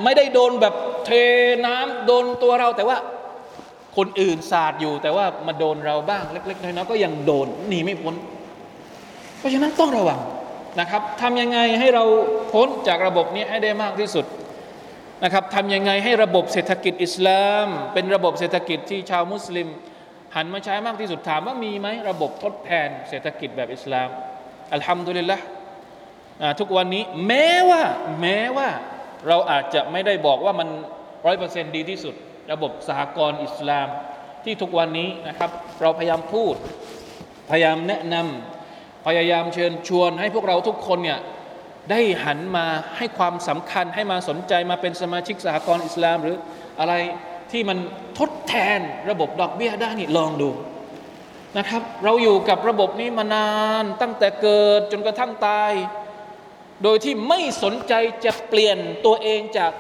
[0.04, 0.74] ไม่ได้โดนแบบ
[1.06, 1.12] เท
[1.66, 2.98] น้ำโดนตัวเรา แต่ว่า
[3.98, 8.16] คนอื่นสาดอยู่ แต่ว่ามาโดนเราบ้างเล็กๆน้อยๆก็ยังโดนหนีไม่พ้น
[9.38, 10.20] เพราะฉะนั้นต้องระวัง
[10.80, 12.04] นะครับทำยังไงให้เรา
[12.52, 14.26] พ้นจากระบบนี้ให้ได้มากที่สุด
[15.24, 19.68] นะครับทำยังไงให้ระบบเศรษฐกิจอิสลาม เป็นระบบเศรษฐกิจที่ชาวมุสลิม
[20.36, 24.10] หันมาใช้มากที่สุดถามว่ามีไหมระบบทดแทนเศรษฐกิจแบบอิสลาม
[24.74, 25.38] อัลฮัมดุลิลละ
[26.60, 27.82] ทุกวันนี้แม้ว่า
[28.22, 28.70] แม้ว่า
[29.28, 30.70] เราอาจจะไม่ได้บอกว่ามัน
[31.26, 32.16] ร้อยเปอร์เซ็นต์ดีที่สุด
[32.52, 33.88] ระบบสหกรณ์อิสลาม
[34.44, 35.50] ที่ทุกวันนี้นะครับ
[35.82, 36.56] เราพยายามพูด
[37.50, 41.20] พยายามแนะนำพยายามเชิญชวนให้พวกเราทุกคนเนี่ย
[41.92, 42.66] ได้หันมา
[42.98, 46.36] ให้ความสำคัญให้มาสนใจมาเป็นสมาชิกสหกรณ์อิสลาม หรือ
[46.80, 46.94] อะไร
[47.52, 47.78] ที่มัน
[48.20, 50.50] ทดแทนระบบดอกเบี้ยได้นี่ลองดู
[51.58, 53.50] นะครับ เราอยู่กับระบบนี้มานา
[53.82, 55.72] นตั้งแต่เกิดจนกระทั่งตาย
[56.84, 57.94] โดยที่ไม่สนใจ
[58.26, 59.72] จะเปลี่ยนตัวเองจาก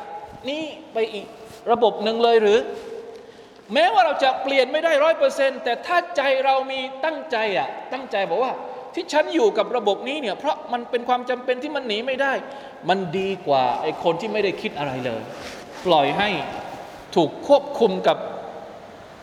[0.49, 1.25] นี้ไปอีก
[1.71, 2.59] ระบบหนึ่งเลยหรือ
[3.73, 8.53] แม้ว่าเราจะเปลี่ยนไม่ได้ร้อยเปอร์เซ็นต์แต่ถ้าใจเรามีตั้งใจอะตั้งใจบอกว่า
[8.95, 12.33] ที่ฉันอยู่กับระบบนี้เนี่ยเพราะมันเป็นความจำเป็นที่มันหนีไม่ได้
[12.89, 15.21] มันดีกว่าไอ้คนที่ไม่ได้คิดอะไรเลย
[15.85, 16.29] ปล่อยให้
[17.15, 18.17] ถูกควบคุมกับ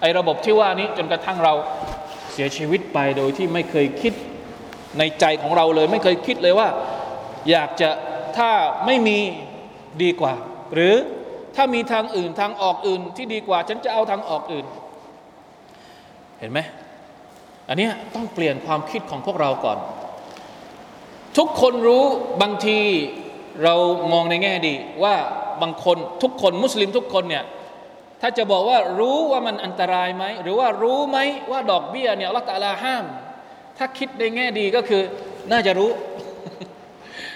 [0.00, 1.54] ไอ้ระบบที่ว่านี้จนกระทั่งเรา
[2.32, 4.12] เสียชีวิตไปโดยที่ไม่เคยคิด
[4.98, 6.68] ในใจของเราเลย ไม่เคยคิดเลยว่า
[7.50, 7.90] อยากจะ
[8.38, 8.50] ถ้า
[8.86, 9.18] ไม่มี
[10.02, 10.34] ดีกว่า
[10.74, 10.94] หรือ
[11.56, 14.66] ถ้ามีทางอื่นทางออกอื่นที่ดีกว่า ฉันจะเอาทางออกอื่น
[16.38, 16.60] เห็นไหม
[17.68, 19.78] อันนี้ต้องเปลี่ยนความคิดของพวกเราก่อน
[21.38, 22.04] ทุกคนรู้
[22.42, 22.78] บางที
[23.64, 23.74] เรา
[24.12, 25.14] มองในแง่ดี ว่า
[25.62, 27.44] บางคนทุกคนมุสลิมทุกคนเนี่ย
[28.20, 31.18] ถ้าจะบอกว่ารู้ว่ามันอันตรายไหมหรือว่ารู้ไหม
[31.50, 33.04] ว่าดอกเบี้ยเนี่ยละตาลาห้าม
[33.78, 35.02] ถ้าคิดในแง่ดีก็คือ
[35.52, 35.90] น่าจะรู้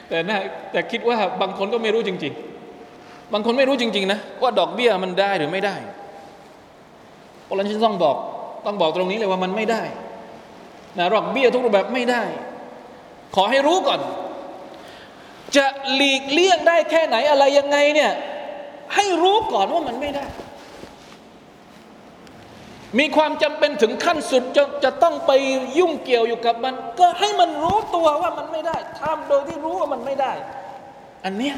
[0.09, 0.39] แต่น่า
[0.73, 2.33] แต่คิดว่าบางคนก็ไม่รู้จริง
[2.83, 5.77] ๆ บางคนไม่รู้จริง ๆ นะ ว่าดอกเบี้ยมันได้หรือไม่ได้
[7.45, 8.17] เพราะฉะนั้นต้องบอก
[8.67, 9.83] ต้องบอกตรงนี้เลยว่ามันไม่ได้
[10.99, 12.23] นะดอกเบี้ยทุกรูปแบบไม่ได้
[13.35, 14.01] ขอให้รู้ก่อน
[15.57, 18.13] จะหลีกเลี่ยงได้แค่ไหนอะไรยังไงเนี่ย
[18.95, 20.27] ให้รู้ก่อนว่ามันไม่ได้
[22.99, 25.33] มีความจำเป็นถึงขั้นสุดจะจะต้องไป
[25.79, 30.33] ยุ่งเกี่ยวอยู่กับมัน ก็ให้มันรู้ตัวว่ามันไม่ได้ทำโดยที่รู้ว่ามันไม่ได้
[31.25, 31.57] อันเนี้ย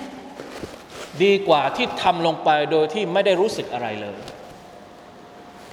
[1.22, 4.18] ดีกว่าที่ทำลงไปโดยที่ไม่ได้รู้สึกอะไรเลย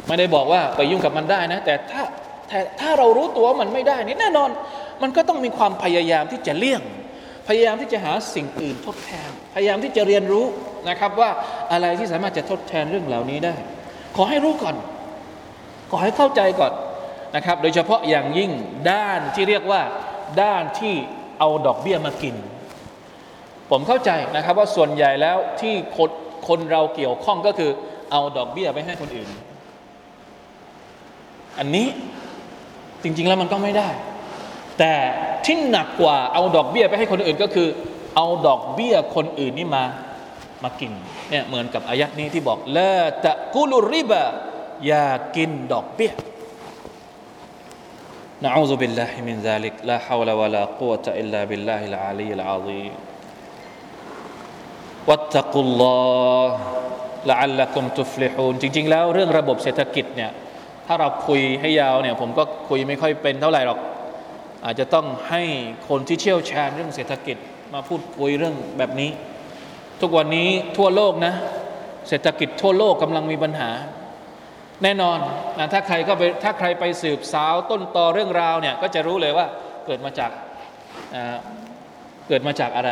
[0.08, 2.04] ไม่ได้บอกว่าไปยุ่งกับมันได้นะ แต่ถ้า
[2.50, 4.50] แต่ถ้าเรารู้ตัวว่ามันไม่ได้นี่แน่นอน
[5.02, 6.82] มันก็ต้องมีความพยายามที่จะเลี่ยง
[7.48, 10.46] พยายามที่จะหาสิ่งอื่นทดแทน พยายามที่จะเรียนรู้
[10.90, 11.30] นะครับว่า
[11.72, 13.56] อะไรที่สามารถจะทดแทนเรื่องเหล่านี้ได้
[14.16, 14.76] ขอให้รู้ก่อน
[15.92, 16.74] ขอให้เข้าใจก่อน
[17.36, 18.52] นะครับ โดยเฉพาะอย่างยิ่ง
[18.92, 19.82] ด้านที่เรียกว่า
[20.42, 20.94] ด้านที่
[21.40, 22.36] เอาดอกเบี้ยมากิน
[23.70, 26.10] ผมเข้าใจนะครับว่าส่วนใหญ่แล้วที่คน
[26.48, 27.72] คนเราเกี่ยวข้องก็คือ
[28.12, 29.30] เอาดอกเบี้ยไปให้คนอื่น
[31.60, 31.88] อันนี้
[33.04, 33.90] จริง ๆ แล้วมันก็ไม่ได้
[34.80, 34.94] แต่
[35.46, 37.68] ที่หนักกว่าเอาดอกเบี้ยไปให้คนอื่นก็คือ
[38.16, 39.84] เอาดอกเบี้ยคนอื่นนี่มา
[40.64, 40.92] มากิน
[41.30, 44.22] เนี่ยเหมือนกับอายัดนี้ที่บอกلا تأكلوا الربا
[44.88, 46.12] อย่ากินดอกเบี้ย
[48.44, 55.98] نعوذ بالله من ذلك لا حول ولا قوة إلا بالله العلي العظيم واتقوا الله
[56.50, 60.32] لعلكم تفلحونจริง ๆ แล้วเรื่องระบบเศรษฐกิจเนี่ย
[60.92, 63.80] ถ้าเราคุยให้ยาวเนี่ยผมก็คุยไม่ค่อยเป็นเท่าไหร่หรอก
[64.66, 65.44] อาจจะต้องให้
[65.90, 67.38] คนที่เชี่ยวชาญเรื่องเศรษฐกิจ
[67.74, 69.10] มาพูดคุยเรื่องแบบนี้
[70.02, 71.34] ทุกวันนี้ทั่วโลกนะ
[72.10, 73.70] เศรษฐกิจทั่วโลกกำลังมีปัญหา
[74.84, 75.18] แน่นอน
[75.60, 79.46] นะถ้าใครก็ไปถ้าใครไปสืบสาวต้นตอเรื่องราวเนี่ยก็จะรู้เลยว่า
[79.86, 80.32] เกิดมาจาก
[82.28, 82.92] เกิดมาจากอะไร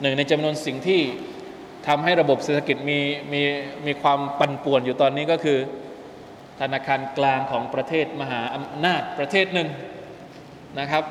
[0.00, 1.00] หนึ่งในจำนวนสิ่งที่
[1.88, 2.98] ทำให้ระบบเศรษฐกิจมี
[3.32, 3.42] มี
[3.86, 5.58] มีความปั่นป่วนอยู่ตอนนี้ก็คือ
[6.60, 9.68] ธนาคารกลางของประเทศมหาอำนาจประเทศหนึ่ง
[10.80, 11.04] นะครับ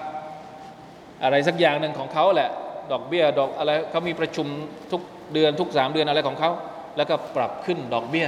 [1.24, 2.50] อะไรสักอย่างหนึ่งของเขาแหละ
[2.92, 4.48] ดอกเบี้ยดอกอะไรเขามีประชุม
[4.92, 5.02] ทุก
[5.34, 6.52] เดือนทุกสามเดือนอะไรของเขา
[6.98, 8.28] แล้วก็ปรับขึ้นดอกเบี้ย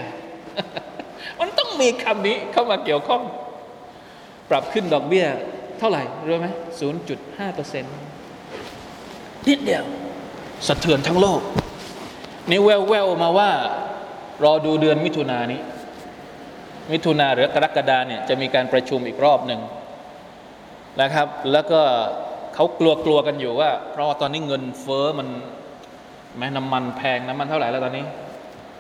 [1.39, 3.21] มันต้องมีคำนี้เข้ามาเกี่ยวข้อง
[4.49, 5.25] ปรับขึ้นดอกเบี้ย
[5.79, 6.47] เท่าไหร่รู้ไหม
[6.79, 7.93] ศูนย์จุดห้าเปอร์เซ็นต์
[9.47, 9.85] นิดเดียว
[10.67, 11.41] สะเทือนทั้งโลก
[12.49, 13.49] นี่แววแววมาว่า
[14.43, 15.61] รอดูเดือนมิถุนายนนี้
[16.91, 19.59] มิถุนาหรือกรกฎาเนี่ยจะมีการประชุมอีกรอบหนึ่ง
[21.01, 21.81] นะครับ แล้วก็
[22.55, 25.27] เขากลัวกลัวกันอยู่ว่า เพราะว่าตอนนี้เงินเฟ้อมัน
[26.37, 28.05] แม้น้ำมันแพงน้ำมันเท่าไหร่แล้วตอนนี้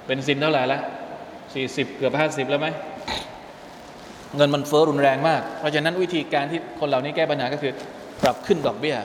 [0.07, 0.81] เป็นซินเท่าไหร่แล้ว
[1.53, 2.67] สี่สิบเกือบห้าสิบแล้วไหม
[4.35, 7.71] เงินมันเฟ้อรุนแรงมาก เพราะฉะนั้นวิธีการที่คนเหล่านี้แก้ปัญหาก็คือ
[8.21, 8.95] ปรับขึ้นดอกเบี้ย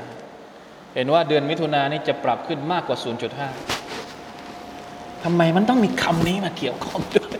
[0.95, 2.99] เห็นว่าเดือนมิถุนานนี้จะปรับขึ้นมากกว่า
[4.07, 7.36] 0.5ทำไมมันต้องมีคำนี้มาเกี่ยวข้องด้วย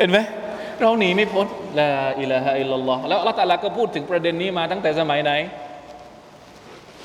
[0.00, 0.18] เห็นไหม
[0.80, 1.46] เราหนีไม่พ้น
[1.78, 5.32] ลาอิลาฮะอิลลัลลอฮ์แล้วอัลลอฮฺตะอาลาก็พูดถึงประเด็นนี้มาตั้งแต่สมัยไหน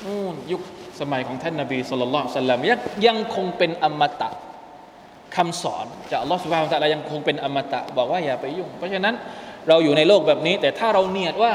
[0.04, 0.62] นู่นยุค
[1.00, 4.28] สมัยของท่านนบีสุลต่านสัลลัมยังยังคงเป็นอมตะ
[5.36, 9.14] คำสอนจากอัลลอฮฺสุบฮานตะลายังคงเป็นอมตะ บอกว่าอย่าไปยุ่ง เพราะฉะนั้น
[9.68, 11.52] เราอยู่ในโลกแบบนี้ แต่ถ้าเราเนียดว่า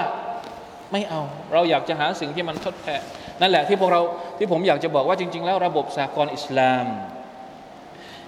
[0.91, 1.21] ไม่เอา
[1.53, 3.01] เราอยากจะหาสิ่งที่มันทดแทน
[3.41, 4.01] นั่นแหละที่พวกเรา
[4.37, 6.85] ที่ผมอยากจะบอกว่าจริง ๆ แล้วระบบสากลอิสลาม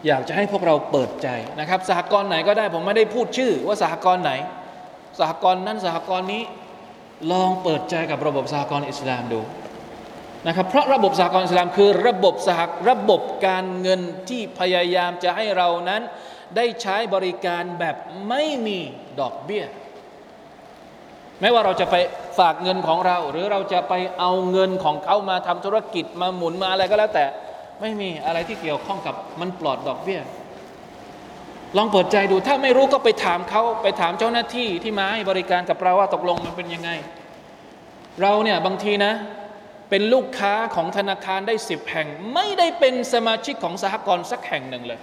[0.08, 1.28] อยากจะให้พวกเราเปิดใจ
[1.60, 4.32] นะครับ สหกรณ์ไหนก็ได้ผมไม่ได้พูดชื่อ ว่าสหกรณ์ไหน
[5.20, 6.44] สหกรณ์นั้นสหกรณ์นี้
[7.32, 9.42] ลองเปิดใจกับระบบสหกรณ์อิสลามดู
[10.48, 16.02] นะครับเพราะระบบสหกรณ์อิสลามคือระบบสหระบบการเงินที่พยายามจะให้เรานั้น
[16.56, 17.96] ได้ใช้บริการแบบ
[18.30, 18.80] ไม่มี
[19.20, 19.66] ดอกเบี้ย
[21.42, 21.96] ไม่ว่าเราจะไป
[22.40, 27.26] ฝากเงินของเรา หรือเราจะไปเอาเงินของเขามาทำธุรกิจมาหมุนมาอะไรก็แล้วแต่
[27.82, 30.22] ไม่มีอะไรที่เกี่ยวข้องกับมันปลอดดอกเบี้ย
[31.78, 36.90] ลองเปิดใจดูถ้าไม่รู้ก็ไปถามเขาไปถามเจ้าหน้าที่ที่มาให้บริการกับเราว่าตกลงมันเป็นยังไง
[38.22, 39.14] เราเนี่ยบางทีนะ
[39.90, 45.00] เป็นลูกค้าของธนาคารได้สิบแห่ง ไม่ได้เป็นสมาชิกของสหกรณ์สักแห่งหนึ่งเลย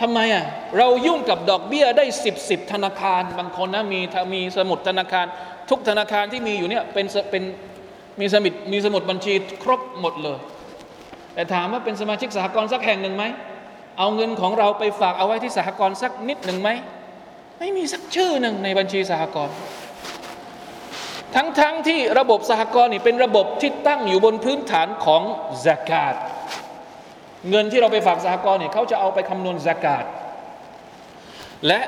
[0.00, 0.44] ทำไมอะ
[0.78, 4.00] เรายุ่งกับดอกเบี้ยได้สิบสิบธนาคาร บางคนนะมี
[4.34, 5.26] มีสมุดธนาคาร
[5.70, 7.42] ทุกธนาคารที่มีอยู่เนี่ยเป็นเป็น
[8.20, 10.38] มีสมุดมีสมุดบัญชีครบหมดเลย
[11.34, 13.24] แต่ถามว่าเป็นสมาชิกสหกรณ์สักแห่งหนึ่งไหม
[13.98, 16.70] เอาเงินของเราไปฝากเอาไว้ที่สหกรณ์สักนิดหนึ่งไหม
[17.58, 19.54] ไม่มีสักชื่อหนึ่งในบัญชีสหกรณ์
[21.34, 25.22] ทั้งๆทที่ระบบสหกรณ์นี่เป็นระบบที่ตั้งอยู่บนพื้นฐานของ
[25.64, 26.14] สกาด
[27.50, 30.04] เงินที่เราไปฝากสหกรณ์เนี่ยเขาจะเอาไปคำนวณสกาด
[31.66, 31.80] และ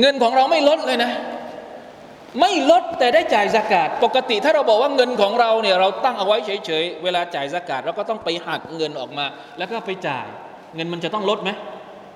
[0.00, 1.12] เงินของเราไม่ลดเลยนะ
[2.38, 9.26] ไม่ลดแต่ได้จ่ายสกาดปกติถ้าเราบอกว่าเงินของเราเนี่ยเราตั้งเอาไว้เฉยๆเวลาจ่ายสกาดเราก็ต้องไปหักเงินออกมา
[9.58, 10.26] แล้วก็ไปจ่าย
[10.74, 11.50] เงินมันจะต้องลดไหม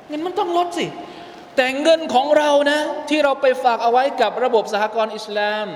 [0.08, 0.86] เงินมันต้องลดสิ
[1.56, 5.66] แต่เงินของเรานะที่เราไปฝากเอาไว้กับระบบสหกรณ์อิสลาม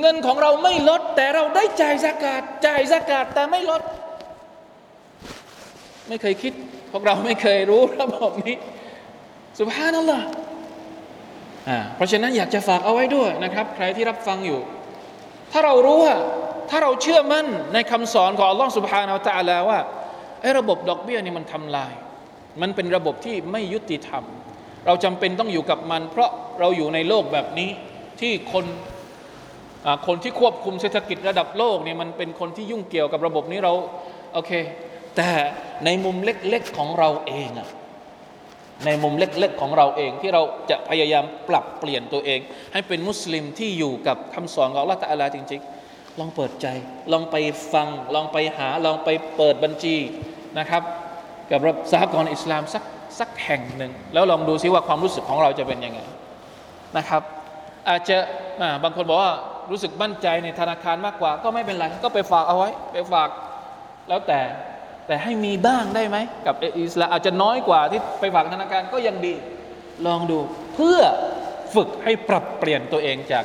[0.00, 3.82] เงินของเราไม่ลด แต่เราได้จ่ายสกาดจ่ายสกาดแต่ไม่ลด
[6.08, 6.52] ไม่เคยคิด
[6.92, 8.56] พวกเราไม่เคยรู้ระบบนี้
[9.58, 10.22] สุภาพนั่นแหละ
[11.96, 14.60] เพราะฉะนั้นอยากจะฝากเอาไว้ด้วยนะครับ ใครที่รับฟังอยู่
[15.52, 16.14] ถ้าเรารู้ว่า
[16.70, 19.78] ถ้าเราเชื่อมั่นในคำสอนของอัลลอฮฺสุบฮานาอัลตะลาว่า
[20.40, 21.92] ไอ้ระบบดอกเบี้ยนี่มันทำลาย
[22.60, 24.24] มันเป็นระบบที่ไม่ยุติธรรม
[24.86, 27.70] เราจำเป็นต้องอยู่กับมัน เพราะเราอยู่ในโลกแบบนี้
[28.20, 28.64] ที่คน
[30.06, 33.72] คนที่ควบคุมเศรษฐกิจระดับโลกเนี่ยมันเป็นคนที่ยุ่งเกี่ยวกับระบบนี้เรา
[34.34, 34.52] โอเค
[35.16, 35.30] แต่
[35.84, 37.68] ในมุมเล็กๆของเราเองอะ
[38.84, 42.40] ในมุมเล็กๆของเราเอง ที่เราจะพยายามปรับเปลี่ยนตัวเอง
[42.72, 45.60] ให้เป็นมุสลิมที่อยู่กับคำสอนของอัลลอฮฺตะอาลาจริง
[45.90, 46.66] ๆ ลองเปิดใจ
[47.12, 47.36] ลองไป
[47.72, 49.96] ฟัง ลองไปหา ลองไปเปิดบัญชี
[50.58, 50.82] นะครับ
[51.50, 51.60] กับ
[51.92, 52.82] สหกรณ์อิสลามสัก
[53.18, 56.00] สักแห่งหนึ่ง แล้วลองดูซิว่าความรู้สึกของเราจะเป็นยังไง
[56.96, 57.22] นะครับ
[57.88, 58.16] อาจจะ
[58.82, 59.32] บางคนบอกว่า
[59.70, 63.28] รู้สึกมั่นใจในธนาคารมากกว่า ก็ไม่เป็นไรก็ไปฝากเอาไว้ ไปฝาก
[64.08, 64.40] แล้วแต่
[65.06, 66.16] แต่ให้มีบ้างได้ไหม
[66.46, 69.34] กับอิสลามอาจจะน้อยกว่าที่ไปฝากธนาคารก็ยังดี
[70.06, 70.38] ลองดู
[70.74, 71.00] เพื่อ
[71.74, 73.44] ฝึกให้ปรับเปลี่ยนตัวเองจาก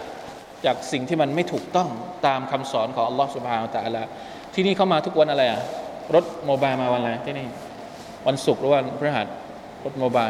[0.66, 1.90] จากสิ่งที่มันไม่ถูกต้อง
[2.28, 4.04] ตามคำสอนของอัลลอฮฺสุบฮานตะอัลา
[4.54, 5.62] ที่นี่เข้ามาทุกวันอะไรอะ
[6.16, 7.48] รถโมบายมาวันอะไรที่นี่
[8.28, 9.28] วันศุกร์หรือวันพฤหัส
[9.86, 10.30] รถโมบาย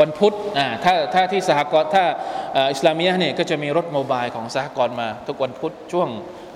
[0.00, 2.04] วันพุธอ่าถ้าถ้าที่สหกรณ์ถ้า
[2.72, 6.08] อิสลามียเนี่ยก็จะมีรถโมบายของสหกรณ์มา ทุกวันพุธช่วง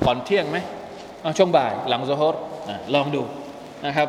[0.06, 0.58] ก่อนเที่ยงไหม
[1.38, 2.40] ช่วงบ่ายหลังโซฮ์
[2.94, 3.22] ลองดู
[3.86, 4.08] นะครับ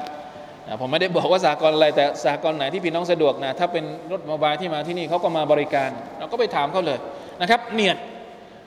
[0.82, 7.00] ผมไม่ได้บอกว่าสากลอะไรแต่สากลไหนที่พี่น้องสะดวกนะถ้าเป็นรถมบายที่มาที่นี่เขาก็มาบริการ เราก็ไปถามเขาเลย
[7.42, 7.98] นะครับ เนียด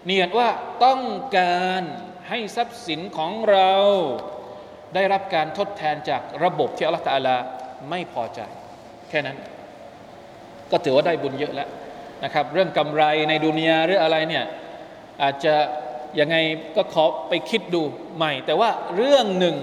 [0.06, 0.48] เนียดว่า
[0.84, 1.00] ต้อง
[1.38, 1.82] การ
[2.28, 3.72] ให้ทรัพย์สินของเรา
[4.94, 7.36] ได้รับการทดแทนจากระบบที่อัลลอฮฺตาลา
[7.90, 8.40] ไม่พอใจ
[9.08, 9.36] แค่นั้น
[10.70, 11.68] ก็ถือว่าได้บุญเยอะแล้ว
[12.24, 14.44] นะครับ เรื่องกำไรในดุนยาหรืออะไรเนี่ย
[15.22, 15.54] อาจจะ
[16.20, 16.36] ยังไง
[16.76, 17.82] ก็ขอไปคิดดู
[18.16, 19.56] ใหม่ แต่ว่าเรื่องหนึ่ง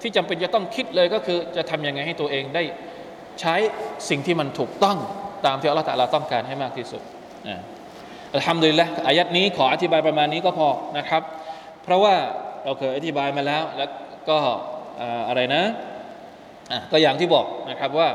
[0.00, 2.62] ที่จำเป็นจะต้องคิดเลยก็คือ จะทำยังไงให้ตัวเองได้
[3.40, 3.54] ใช้
[4.08, 4.96] สิ่งที่มันถูกต้อง
[5.46, 7.02] ตามที่อัลลอฮฺตะลาต้องการให้มากที่สุด
[8.34, 11.22] อัลฮัมดุลิลละอายัดนี้ขออธิบายประมาณนี้ก็พอนะครับ
[11.82, 12.14] เพราะว่า
[12.64, 13.90] เราเคยอธิบายมาแล้ว แล้ว
[14.28, 14.38] ก็
[15.28, 15.62] อะไรนะ
[16.92, 18.08] ก็อย่างที่บอกนะครับว่า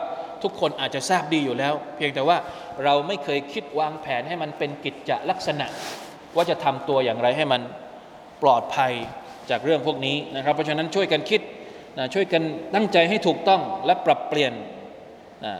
[0.44, 2.38] ทุกคนอาจจะทราบดีอยู่แล้ว เพียงแต่ว่า
[2.84, 5.68] เราไม่เคยคิดวางแผนให้มันเป็นกิจจลักษณะ
[6.38, 7.62] ว่าจะทำตัวอย่างไรให้มัน
[8.44, 8.94] ปลอดภัย
[9.50, 11.42] จากเรื่องพวกนี้นะครับ เพราะฉะนั้นช่วยกันคิด
[11.98, 12.42] นะช่วยกัน
[12.76, 14.54] ตั้งใจให้ถูกต้องและปรับเปลี่ยน
[15.46, 15.54] นะ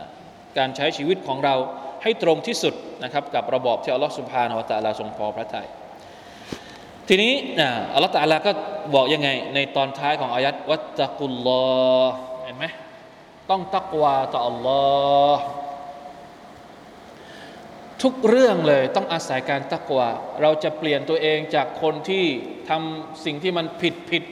[0.58, 1.54] การใช้ชีวิตของเรา
[2.02, 5.66] ให้ตรงที่สุดนะครับกับระบอบที่อัลลอฮฺสุบฮานาวตะอาลาทรงพอพระทัย
[7.08, 7.32] ทีนี้
[7.94, 8.50] อัลลอฮฺตะอาลาก็
[8.94, 11.66] บอกยังไงในตอนท้ายของอายัดวัตตะกุลลอ
[12.44, 12.66] เห็นไหม
[13.50, 14.82] ต้องตักวาต่ออัลลอ
[15.34, 15.44] ฮ์
[18.02, 20.08] ทุกเรื่องเลยต้องอาศัยการตักวา
[20.42, 22.24] เราจะเปลี่ยนตัวเองจากคนที่
[22.70, 24.22] ทำสิ่งที่มันผิดผิด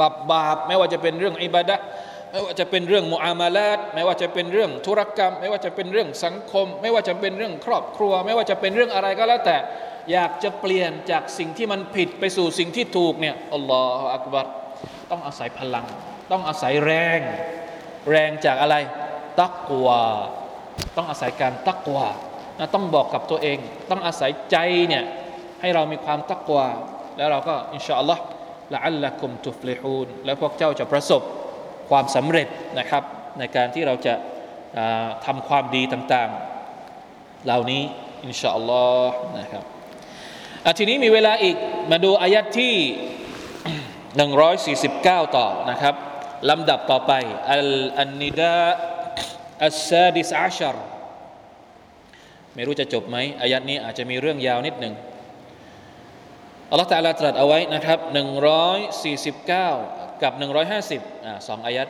[0.00, 1.76] บาปบาปไม่ว่าจะเป็นเรื่องอิบาดะ
[2.30, 9.56] ไม่ว่าจะเป็นเรื่องมุอามาลาตไม่ว่าจะเป็นเรื่องธุรกรรม ไม่ว่าจะเป็นเรื่องสังคม ไม่ว่าจะเป็นเรื่องครอบครัว ไม่ว่าจะเป็นเรื่องอะไรก็แล้วแต่
[10.12, 14.46] อยากจะเปลี่ยนจากสิ่งที่มันผิดไปสู่สิ่งที่ถูกเนี่ยอัลลอฮฺอักบัร
[15.10, 15.86] ต้องอาศัยพลัง
[16.32, 17.20] ต้องอาศัยแรง
[18.10, 18.76] แรงจากอะไร
[19.40, 20.02] ตักวา
[20.96, 22.06] ต้องอาศัยการตักวา
[22.58, 23.58] นะต้องบอกกับตัวเอง
[23.90, 24.56] ต้องอาศัยใจ
[24.88, 25.04] เนี่ย
[25.60, 26.66] ให้เรามีความตักวา
[27.16, 28.22] แล้วเราก็อินชาอัลลอฮ์
[28.74, 31.22] ละอัลละกุมตุฟลิฮูนแล้วพวกเจ้าจะประสบ
[31.90, 33.02] ความสำเร็จนะครับ
[33.38, 34.14] ในการที่เราจะ
[35.26, 37.82] ทำความดีต่างๆ เหล่านี้
[38.24, 39.64] อินชาอัลลอฮ์นะครับ
[40.78, 41.56] ทีนี้มีเวลาอีก
[41.90, 42.74] มาดูอายัดที่
[44.84, 45.94] 149 ต่อนะครับ
[46.50, 47.12] ลำดับต่อไป
[47.52, 47.68] อัล
[48.00, 48.62] อันนิดา
[49.66, 50.76] อัสซาดิสอาชร
[52.55, 54.93] ไม่รู้จะจบไหมอายัดนี้อาจจะมีเรื่องยาวนิดหนึ่ง
[56.71, 57.99] อัลลอฮฺตะลาตรัสเอาไว้นะครับ
[59.35, 61.89] 149 กับ 150อ่าสองอายัด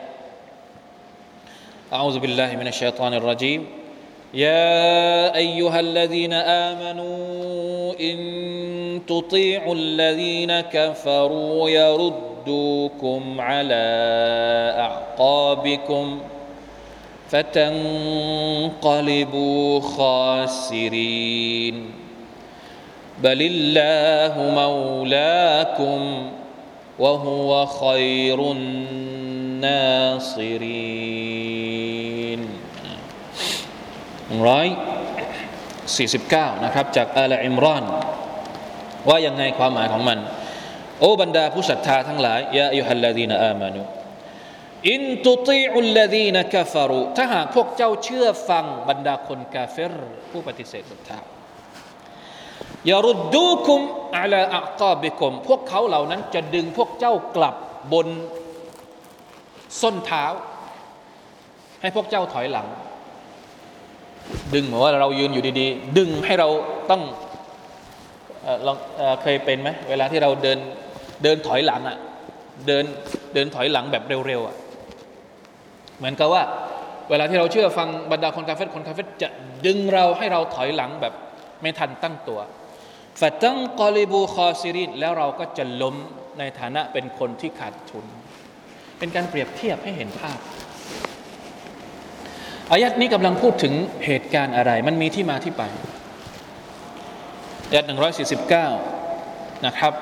[1.92, 3.60] أعوذ بالله من الشيطان الرجيم
[4.34, 6.32] يا أيها الذين
[6.66, 8.18] آمنوا إن
[9.08, 13.86] تطيعوا الذين كفروا يردوكم على
[14.78, 16.20] أعقابكم
[17.30, 21.76] فتنقلبوا خاسرين
[23.22, 26.00] بل الله مولاكم
[26.98, 29.38] وهو خير الناصرين
[34.28, 37.84] 149นะครับจากอัลอิมรอน
[39.08, 40.18] ว่ายังไงความหมายของมัน
[41.00, 43.82] โอ้บรรดาผู้ศรัทธาทั้งหลายยาอัยฮัลลาดีนอามานุ
[44.89, 49.93] อินตุติอุลลดีนกาฟารุถ้าหากพวกเจ้าเชื่อฟังบรรดาคนกาเฟร
[50.31, 51.19] ผู้ปฏิเสธศรัทธา
[52.89, 53.81] ยารุดดูคุม
[54.17, 57.55] อาลาอักาบิคุมพวกเขาเหล่านั้นจะดึงพวกเจ้ากลับ
[57.93, 58.07] บน
[59.81, 60.25] ส้นเท้า
[61.81, 62.67] ให้พวกเจ้าถอยหลัง
[64.53, 66.49] ดึงเหมือนว่าเรายืนอยู่ดีๆ ดึงให้เรา
[66.91, 67.01] ต้อง
[68.65, 68.77] ลอง
[69.21, 70.59] เคยเป็นไหมเวลาที่เราเดิน
[71.23, 71.97] เดินถอยหลังอะ่ะ
[72.67, 72.85] เดิน
[73.33, 74.55] เดินถอยหลังแบบเร็วๆอะ่ะ
[76.03, 76.43] เหมือนกับว่า
[77.09, 79.29] เวลาที่เราเชื่อฟังบรรดาคนกาเฟตคนกาเฟตจะ
[79.65, 81.13] ดึงเราให้เราถอยหลังแบบ
[81.61, 82.39] ไม่ทันตั้งตัว
[83.19, 85.95] ฟตังกอลิบูคอซิรินแล้วเราก็จะล้ม
[86.39, 88.05] ในฐานะเป็นคนที่ขาดทุน
[88.97, 90.39] เป็นการเปรียบเทียบให้เห็นภาพ
[92.71, 93.73] อายัดนี้กำลังพูดถึง
[94.05, 95.63] เหตุการณ์อะไร มันมีที่มาที่ไป
[97.67, 97.85] อายัด
[98.69, 99.93] 149 นะครับ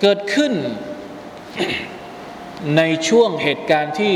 [0.00, 0.52] เกิดขึ้น
[2.78, 4.14] ในช่วงเหตุการณ์ที่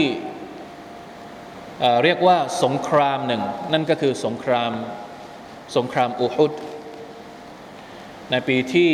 [2.05, 4.73] เรียกว่าสงครามหนึ่ง นั่นก็คือสงคราม
[5.77, 6.53] สงครามอูฮุด
[8.31, 8.91] ในปีที่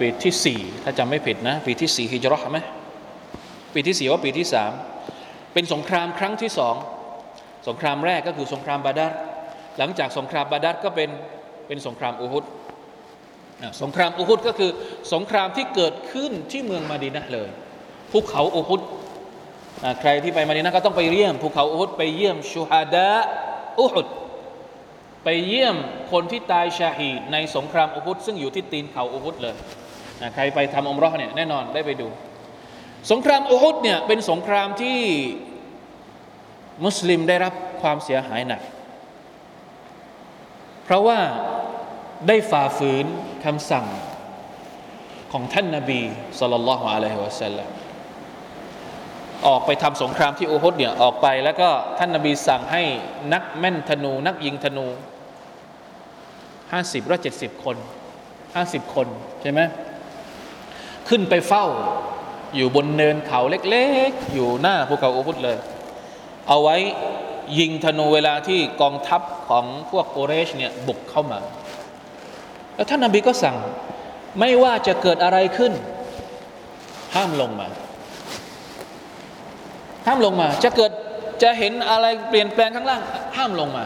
[0.00, 2.58] ปีที่สี่ถ้าจำไม่ผิดนะ ปีที่สี่ฮิจรัชไหม
[3.74, 4.72] ปีที่สี่ว่าปีที่สาม
[5.52, 6.74] เป็นสงครามครั้งที่สอง
[7.68, 9.16] สงครามแรกก็คือสงครามบาดาร์
[9.78, 11.10] หลังจากสงครามบาดาร์ก็เป็น
[11.66, 12.44] เป็นสงครามอูฮุด
[13.82, 14.70] สงครามอูฮุดก็คือ
[15.14, 17.48] สงครามที่เกิดขึ้นที่เมืองมาดีนะเลย
[18.10, 18.80] ภูเขาอูฮุด
[20.00, 23.10] ใครที่ไปมาดีนะก็ต้องไปเยี่ยมภูเขาอูฮุดไปเยี่ยมชูฮาดะ
[23.80, 24.06] อูฮุด
[25.24, 25.76] ไปเยี่ยม
[26.12, 29.54] คนที่ตายชาฮีในสงครามอุฮุดซึ่งอยู่ที่ตีนเขาอุฮุดเลย
[30.22, 32.08] นะใครไปทำอมรอเนี่ยแน่นอนได้ไปดู
[33.10, 34.98] สงครามอุฮุดเนี่ยเป็นสงครามที่
[36.84, 38.62] มุสลิมได้รับความเสียหายหนัก
[40.84, 41.18] เพราะว่า
[42.28, 43.06] ได้ฝ่าฝืน
[43.44, 43.86] คำสั่ง
[45.32, 46.00] ของท่านนาบี
[46.38, 47.81] สุลต่านละฮ์อะลัยฮิวะสัลลัม
[49.46, 52.82] ออกไปทำสงครามที่อูฮุดเนี่ยออกไป แล้วก็ท่านนาบีสั่งให้
[53.32, 54.86] นักแม่นธนู นักยิงธนู
[56.72, 57.76] ห้าสิบหรือเจ็ดสิบคน
[58.54, 59.06] ห้าสิบคน
[59.42, 59.60] ใช่ไหม
[61.08, 61.66] ขึ้นไปเฝ้า
[62.56, 63.40] อยู่บนเนินเขา
[63.70, 65.56] เล็กๆ อยู่หน้าภูเขาอูฮุดเลย
[66.48, 66.76] เอาไว้
[67.58, 71.38] ยิงธนูเวลาที่กองทัพของพวกโอเรชเนี่ยบุกเข้ามา
[72.74, 73.56] แล้วท่านนาบีก็สั่ง
[74.40, 75.72] ไม่ว่าจะเกิดอะไรขึ้น
[77.14, 77.68] ห้ามลงมา
[80.06, 80.90] ห้ามลงมา จะเกิด
[81.42, 83.02] จะเห็นอะไรเปลี่ยนแปลงข้างล่าง
[83.36, 83.84] ห้ามลงมา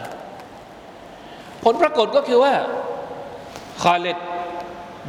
[1.63, 2.53] ผลปรากฏก็คือว่า
[3.83, 4.17] คาเลด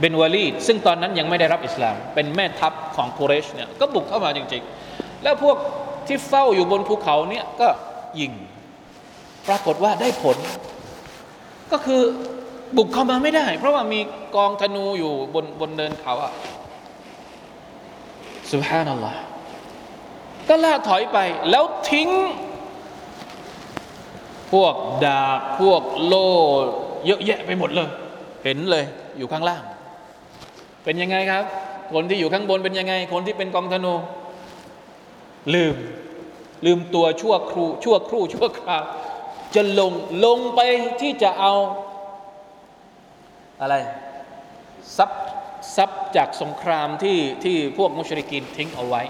[0.00, 5.56] เบนวาลีดซึ่งตอนนั้นยังไม่ได้รับอิสลาม เป็นแม่ทัพของกุเรชเนี่ยก็บุกเข้ามาจริงๆ แล้วพวก
[6.06, 7.68] ที่เฝ้าอยู่บนภูเขาเนี่ยก็
[8.20, 8.32] ยิง
[9.48, 10.36] ปรากฏว่าได้ผล
[11.72, 12.02] ก็คือ
[12.76, 14.00] บุกเข้ามาไม่ได้ เพราะว่ามี
[14.36, 16.32] กองธนูอยู่บนบนเนินเขาอะ
[18.52, 19.20] สุฮานัลลอฮ์
[20.48, 21.18] ก็ล่าถอยไป
[21.50, 22.08] แล้วทิ้ง
[24.52, 24.74] พวก
[25.04, 26.28] ดาบพวกโล่
[27.06, 27.88] เยอะแยะไปหมดเลย
[28.44, 28.84] เห็นเลย
[29.18, 29.62] อยู่ข้างล่าง
[30.84, 31.44] เป็นยังไงครับ
[31.92, 33.94] คนที่อยู่ข้างบนเป็นยังไง คนที่เป็นกองธนู
[35.54, 35.74] ลืม
[36.66, 38.82] ลืมตัวชั่วครู ชั่วครู่ชั่วคราว
[39.54, 39.92] จะลง
[40.24, 40.60] ลงไป
[41.00, 41.54] ที่จะเอา
[43.60, 43.74] อะไร
[44.96, 45.22] ทรัพย์
[45.76, 49.02] ทรัพย์จากสงครามที่ที่พวกมุชริกีนทิ้งเอาไว้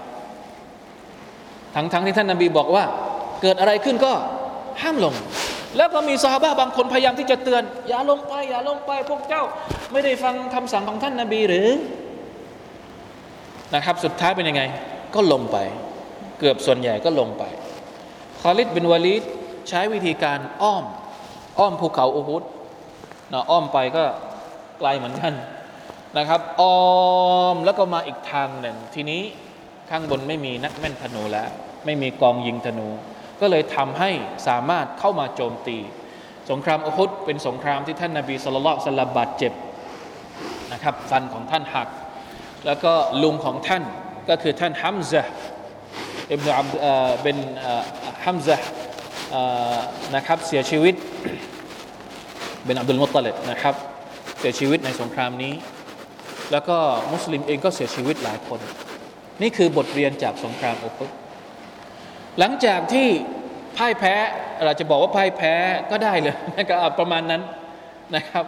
[1.75, 2.83] ทั้งทั้งที่ท่านนาบีบอกว่า
[3.41, 4.13] เกิดอะไรขึ้นก็
[4.81, 5.13] ห้ามลง
[5.77, 9.43] แล้วก็มีซอฮาบะบางคนพยายามที่จะเตือน อย่าลงไป อย่าลงไป พวกเจ้า
[9.91, 11.69] ไม่ได้ฟังคำสั่งของท่านนาบีหรือ
[13.75, 14.63] นะครับ สุดท้ายเป็นยังไง
[15.15, 15.57] ก็ลงไป
[16.39, 17.43] เกือบส่วนใหญ่ก็ลงไป
[18.41, 19.23] คอลิดบินวาลิด
[19.69, 20.83] ใช้วิธีการอ้อม
[21.59, 22.43] อ้อมภูเขาอูฮุด
[23.33, 24.03] นะอ้อมไปก็
[24.79, 25.33] ไกลเหมือนกัน
[26.17, 26.79] นะครับ อ้อ
[27.53, 29.21] มแล้วก็มาอีกทางหนึ่งทีนี้
[29.89, 31.49] ข้างบนไม่มีนักแม่นธนูแล้ว
[31.85, 32.87] ไม่มีกองยิงธนู
[33.41, 34.11] ก็เลยทำให้
[34.47, 35.77] สามารถเข้ามาโจมตี
[36.49, 39.53] สงครามอุฮุดเป็นสงครามที่ท่านนาบีสุลต่านสลับบาดเจ็บ
[40.73, 41.89] นะครับฟันของท่านหัก
[42.65, 43.83] แล้วก็ลุงของท่าน
[44.29, 45.23] ก็คือท่านฮัมซะ
[46.31, 46.67] อิบนุอับ
[47.23, 47.37] เป็น
[48.23, 48.57] ฮัมซะ
[49.31, 49.41] เอ่
[49.73, 49.77] อ
[50.15, 50.95] นะครับเสียชีวิต
[52.65, 53.75] เป็นอับดุลมุตตลิบนะครับ
[54.39, 55.53] เสียชีวิตในสงครามนี้
[56.51, 56.77] แล้วก็
[57.13, 58.59] มุสลิมเองก็เสียชีวิตหลายคน
[59.41, 61.09] นี่คือบทเรียนจากสงครามอุฮุด
[62.39, 63.07] หลังจากที่
[63.77, 64.15] พ่ายแพ้
[64.65, 65.53] เราจะบอกว่าพ่ายแพ้
[65.91, 67.41] ก็ได้เลยนะครับประมาณนั้น
[68.15, 68.45] นะครับ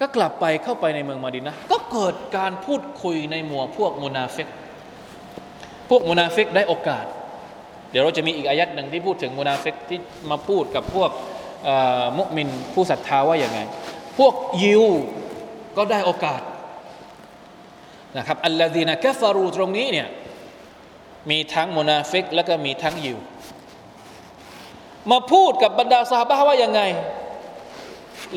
[0.00, 4.48] ก็กลับไปเข้าไปในเมืองมาดินะก็เกิดการพูดคุยในหมู่พวกมุนาฟิก
[5.90, 7.04] พวกมุนาฟิกได้โอกาส
[7.90, 9.98] เดี๋ยวเราจะมีอีกอายัดหนึ่งที่พูดถึงมุนาฟิกที่
[10.30, 11.10] มาพูดกับพวก
[12.18, 13.60] มุมินผู้ศรัทธาว่าอย่างไง
[14.18, 14.84] พวกยิว
[15.76, 16.40] ก็ได้โอกาส
[18.16, 20.08] นะครับالذين كفرواตรงนี้เนี่ย
[21.30, 23.18] มีทั้งมุนาฟิกแล้วก็มีทั้งยิว
[25.10, 26.80] มาพูดกับบรรดาซาฮาบะว่ายังไง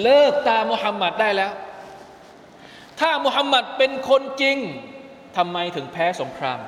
[0.04, 1.52] เลิกตามมุฮัมมัดได้แล้ว
[3.00, 4.58] ถ้ามุฮัมมัดเป็นคนจริง
[5.38, 6.60] ทำไมถึงแพ้สงคราม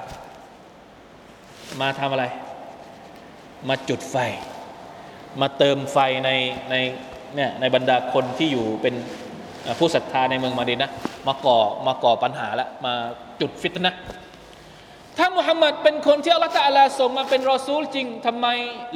[1.81, 2.25] มาทำอะไร
[3.69, 4.15] มาจุดไฟ
[5.41, 6.29] มาเติมไฟใน
[6.69, 6.75] ใน
[7.35, 8.95] เนี่ยในบรรดาคนที่อยู่เป็น
[9.79, 10.89] ผู้ศรัทธาในเมืองมาดินะ
[11.27, 11.57] มาก่อ
[11.87, 12.93] มาก่อปัญหาและมา
[13.41, 13.91] จุดฟิตนะ
[15.17, 18.47] ถ้ามุฮัมมัดเป็นคนที่อัลลอฮฺลาส่งมาเป็นรอซูลจริง ทำไม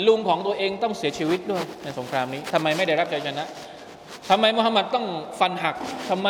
[0.07, 3.45] ลุงของตัวเองต้องเสียชีวิตด้วยในสงครามนี้ ทำไมไม่ได้รับชัยชนะ
[4.29, 5.05] ทำไมมุฮัมมัดต้อง
[5.39, 5.75] ฟันหัก
[6.09, 6.27] ทำไม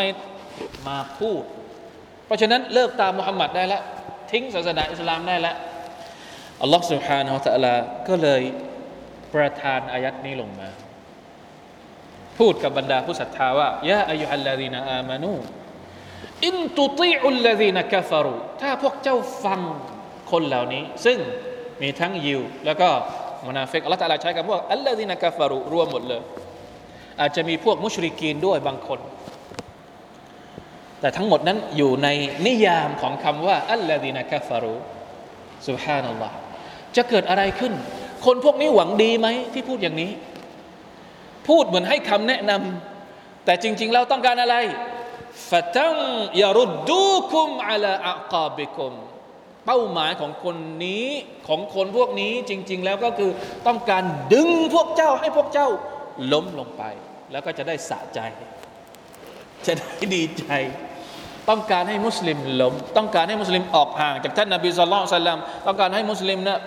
[0.88, 1.44] มาพูด
[2.26, 3.82] เพราะฉะนั้นเลิกตามมุฮัมมัดได้แล้ว
[4.32, 5.56] ทิ้งศาสนาอิสลามได้แล้ว
[6.62, 8.42] อัลลอฮฺสุฮานาอัลลอฮฺก็เลย
[9.34, 10.70] ประทานอายัดนี้ลงมา
[12.40, 15.34] พูดกับบรรดาผู้ศรัทธาว่ายาอายุฮัลลาดีนาอามานู
[16.46, 19.62] อินตุติอุลลาดีนกฟารูถ้าพวกเจ้าฟัง
[20.32, 21.18] คนเหล่านี้ ซึ่ง
[21.82, 22.90] มีทั้งยิว แล้วก็
[23.48, 26.22] มุนาฟิกอัลลอฮฺตะอาลาใช้คำว่าالذين كفرواรวมหมดเลย
[27.22, 29.00] อาจจะมีพวกมุชริกีนด้วยบางคน
[31.02, 32.08] แต่ทั้งหมดนั้นอยู่ใน
[32.48, 36.36] นิยามของคำว่าالذين كفروا سبحان الله
[36.96, 37.74] จะเกิดอะไรขึ้น
[38.26, 40.12] คนพวกนี้หวังดีไหมที่พูดอย่างนี้
[41.48, 44.56] พูดเหมือนให้คำแนะนำแต่จริง ๆ แล้วต้องการอะไร
[45.50, 48.94] يردوكم على أعقابكم
[49.66, 51.08] เป้าหมายของคนนี้
[51.48, 53.32] ของคนพวกนี้จริง ๆ แล้วก็คือ
[53.68, 55.68] ต้องการดึงพวกเจ้าให้พวกเจ้า
[56.32, 56.84] ล้มลงไป
[57.32, 58.20] แล้วก็จะได้สะใจ
[59.66, 60.46] จะได้ดีใจ
[61.50, 66.60] ต้องการให้มุสลิมล้ม ต้องการให้มุสลิมออกห่างจากท่านนาบีสุลต่านสัลลัมต้องการให้มุสลิมนะ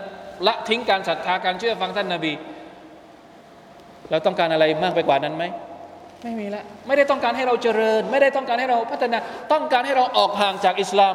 [0.46, 2.32] ละทิ้งการศรัทธาการเชื่อฟังท่านนาบี
[4.10, 5.44] เราต้องการอะไรมากไปกว่านั้นไหม
[6.22, 9.18] ไม่มีละไม่ได้ต้องการให้เราเจริญ ไม่ได้ต้องการให้เราพัฒนา
[9.52, 11.14] ต้องการให้เราออกห่างจากอิสลาม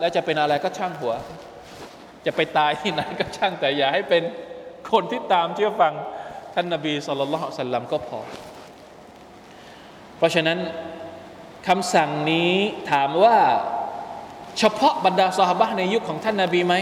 [0.00, 1.14] แล้วจะเป็นอะไรก็ช่างหัว
[2.26, 4.22] จะไปตายที่ไหนก็ช่างแต่อย่าให้เป็น
[4.92, 5.92] คนที่ตามเชื่อฟัง
[6.54, 8.20] ท่านนาบีสุลต่านสัลลัมก็พอ
[10.16, 10.58] เพราะฉะนั้น
[11.68, 12.52] คำสั่งนี้
[12.92, 13.36] ถามว่า
[14.58, 16.74] เฉพาะบรรดาสหบะในยุคของท่านนาบีไหม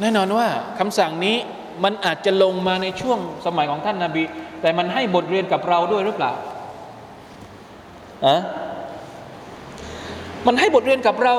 [0.00, 0.46] แน่นอนว่า
[0.78, 1.36] คำสั่งนี้
[1.84, 4.22] มันอาจจะลงมาในช่วงสมัยของท่านนาบี
[4.60, 6.32] แต่มันให้บทเรียนกับเราด้วยหรือเปล่า
[8.26, 8.36] อะ
[10.46, 11.34] มันให้บทเรียนกับเรา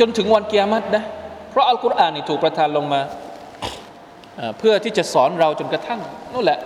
[0.00, 1.04] จนถึงวันเกียรตินะ
[1.50, 3.00] เพราะอัลกุรอานนี่ถูกประทานลงมา
[4.58, 6.00] เพื่อที่จะสอนเราจนกระทั่ง
[6.32, 6.58] นู่นแหละ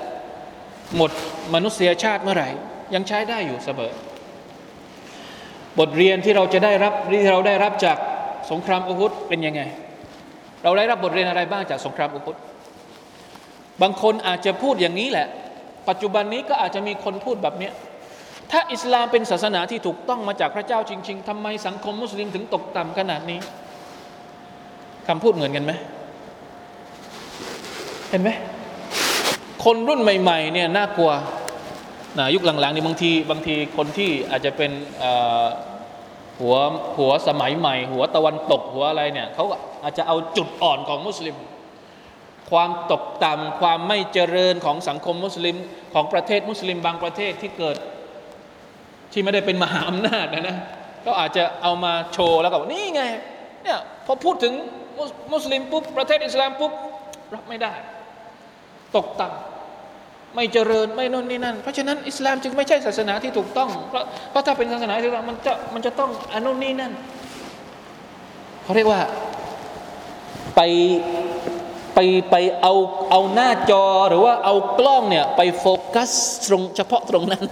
[0.97, 1.11] หมด
[1.55, 2.49] มนุษยชาติเมื่อไหร่
[2.95, 3.93] ยังใช้ได้อยู่เสมอ
[5.79, 7.97] บทเรียนที่เราจะได้รับที่เราได้รับจาก
[8.51, 9.62] สงครามอุฮุดเป็นยังไง
[10.62, 12.37] เราได้รับบทเรียนอะไรบ้างจากสงครามอุฮุด
[13.83, 15.27] บางคนอาจจะพูดอย่างนี้แหละ
[15.89, 17.72] ปัจจุบันนี้ก็อาจจะมีคนพูดแบบเนี้ย
[18.51, 23.39] ถ้าอิสลามเป็นศาสนาที่ถูกต้องมาจากพระเจ้าจริง ๆทำไมสังคมมุสลิมถึงตกต่ำขนาดนี้
[25.09, 25.72] คำพูดเหมือนกันไหม
[28.11, 28.31] เห็นไหม
[29.64, 31.11] คนรุ่นใหม่ๆเนี่ยน่ากลัว
[32.18, 34.70] นะยุคหลังๆนี่บางทีบางทีคนที่อาจจะเป็น
[36.41, 36.57] หัว
[36.99, 39.45] หัวสมัยใหม่ หัวตะวันตกหัวอะไรเนี่ยเขา
[39.83, 41.37] อาจจะเอาจุดอ่อนของมุสลิม
[42.51, 45.57] ความตกต่ำความไม่เจริญของสังคมมุสลิม
[45.95, 47.77] ของประเทศมุสลิมบางประเทศที่เกิด
[49.13, 50.57] ที่ไม่ได้เป็นมหาอำนาจนะนะ
[51.07, 53.03] ก็อาจจะเอามาโชว์แล้วก็นี่ไง
[53.63, 54.55] เนี่ยพอพูดถึง
[55.33, 56.73] มุสลิมปุ๊บประเทศอิสลามปุ๊บ
[57.35, 57.73] รับไม่ได้
[58.97, 66.93] ตกต่ำไม่เจริญไม่นนนี่นั่น เพราะฉะนั้นอิสลามจึงไม่ใช่ศาสนาที่ถูกต้อง เพราะเพราะถ้าเป็นศาสนาที่ถูกต้องมันจะมันจะต้องอนุนี่นั่น
[68.63, 69.01] เขาเรียกว่า
[70.57, 70.61] ไป
[71.95, 71.99] ไป
[72.31, 72.75] ไปเอา
[73.11, 76.11] เอาหน้าจอหรือว่าเอากล้องเนี่ยไปโฟกัส
[76.47, 77.45] ตรงเฉพาะตรงนั้น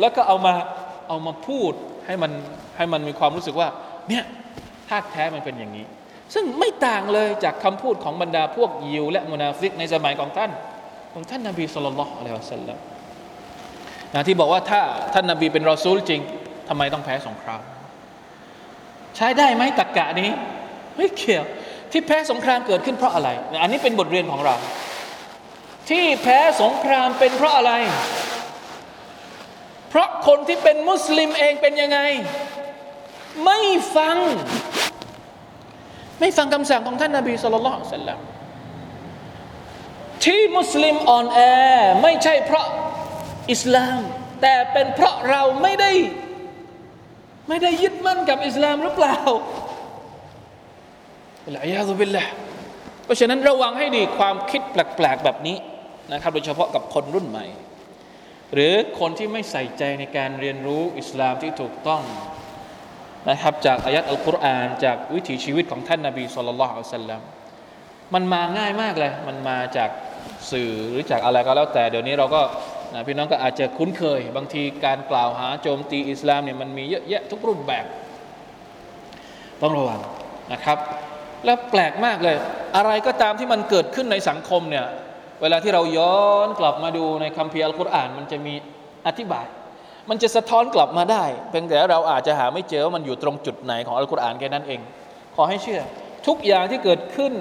[0.00, 0.54] แล้วก็เอามา
[1.08, 1.72] เอามาพูด
[2.06, 2.32] ให้มัน
[2.76, 3.68] ให้มันมีความรู้สึกว่า
[4.08, 4.24] เนี่ย
[4.88, 5.84] ท่าแท้มันเป็นอย่างนี้
[6.34, 10.50] ซึ่งไม่ต่างเลยจากคำพูดของบรรดาพวกยิว และมุนาฟิกในสมัยของท่าน
[11.12, 12.78] ของท่านนาบีสุลต่านละอะลัยฮิวสัลลัม
[14.14, 14.80] นะที่บอกว่าถ้า
[15.14, 16.20] ท่านนาบีเป็นรอซูลจริง
[16.68, 17.60] ทำไมต้องแพ้สงคราม
[19.16, 20.30] ใช้ได้ไหมตะกกะนี้
[20.96, 21.44] ไม่เกี่ยว
[21.92, 23.28] ที่แพ้สงครามเกิดขึ้นเพราะอะไร
[23.62, 24.54] อันนี้เป็นบทเรียนของเรา
[25.90, 27.72] ที่แพ้สงครามเป็นเพราะอะไร
[29.90, 31.98] เพราะคนที่เป็นมุสลิมเองเป็นยังไง
[33.44, 33.60] ไม่
[33.96, 34.16] ฟัง
[36.20, 38.18] ไม่ฟังคำสั่งของท่านนาบีสุลต่านสัลลัม
[40.24, 41.40] ที่มุสลิมอ่อนแอ
[42.02, 42.66] ไม่ใช่เพราะ
[43.52, 44.00] อิสลาม
[44.42, 45.92] แต่เป็นเพราะเราไม่ได้
[47.48, 49.16] ไม่ได้ยึดมั่นกับอิสลามหรือเปล่า
[51.54, 52.24] ละยาตุบิลละ
[53.04, 55.56] เพราะฉะนั้นระวังให้ดีความคิดแปลกๆแบบนี้
[56.12, 57.46] นะครับโดยเฉพาะกับคนรุ่นใหม่
[58.54, 62.02] หรือคนที่ไม่ใส่ใจในการเรียนรู้อิสลามที่ถูกต้อง
[63.30, 67.20] นะครับจากอายัดอัลกุรอานจากวิถีชีวิตของท่านนาบีสุลต่านละอัลสัลลัม
[68.14, 69.90] มันมาง่ายมากเลย มันมาจาก
[70.50, 72.42] สื่อหรือจากอะไรก็แล้วแต่เดี๋ยวนี้เราก็
[72.94, 77.86] นะพี่น้องก็อาจจะคุ้นเคย บางทีการกล่าวหาโจมตีอิสลามเนี่ยมันมีเยอะแยะทุกรูปแบบ
[79.62, 80.00] ต้องระวัง
[80.52, 80.78] นะครับ
[81.46, 82.36] แล้วแปลกมากเลย
[82.76, 84.86] อะไรก็ตามที่มันเกิดขึ้นในสังคมเนี่ย
[85.42, 88.54] เวลาที่เราย้อนกลับมาดูในคัมภีร์อัลกุรอาน มันจะมี
[89.06, 89.46] อธิบาย
[90.10, 94.80] มันจะสะท้อนกลับมาได้ เพียงแต่เราอาจจะหาไม่เจอว่ามันอยู่ตรงจุดไหนของอัลกุรอานแค่นั้นเอง
[95.36, 95.80] ขอให้เชื่อ
[96.26, 97.32] ทุกอย่างที่เกิดขึ้น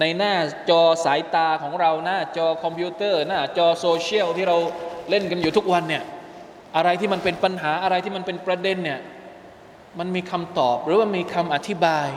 [0.00, 0.34] ในหน้า
[0.70, 4.56] จอสายตาของเราหน้าจอคอมพิวเตอร์ หน้าจอโซเชียลที่เรา
[5.10, 6.02] เล่นกันอยู่ทุกวันเนี่ย
[6.76, 9.00] อะไรที่มันเป็นปัญหาอะไรที่มันเป็นประเด็นเนี่ย
[9.98, 12.08] มันมีคำตอบหรือว่ามีคำอธิบาย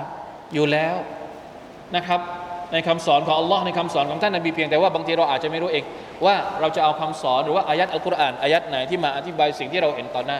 [0.53, 0.95] อยู่แล้ว
[1.95, 2.21] นะครับ
[2.73, 5.83] ในคำสอนของอัลลอฮ์ในคำสอนของท่านนบีเพียงแต่ว่าบางทีเราอาจจะไม่รู้เอง
[6.25, 10.39] ว่าเราจะเอาคำสอนหรือว่าอายัดอัลกุรอานอายัดไหนที่มาอธิบายสิ่งที่เราเห็นต่อหน้า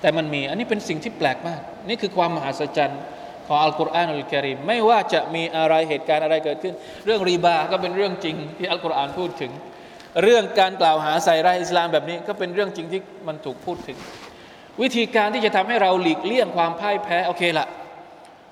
[0.00, 3.00] แต่มันมีอันนี้เป็นสิ่งที่แปลกมาก นี่คือความมหัศจรรย์
[3.46, 9.52] ของอัลกุรอานอัลกิริมไม่ว่าจะมีอะไรเหตุการณ์อะไรเกิดขึ้น เรื่องรีบาก็เป็นเรื่องจริงที่อัลกุรอานพูดถึง
[10.22, 13.98] เรื่องการกล่าวหาใส่ร้ายอิสลามแบบนี้ก็เป็นเรื่องจริงที่มันถูกพูดถึง
[14.82, 17.66] วิธีการที่จะทำให้เราหลีกเลี่ยงความพ่ายแพ้โอเคละ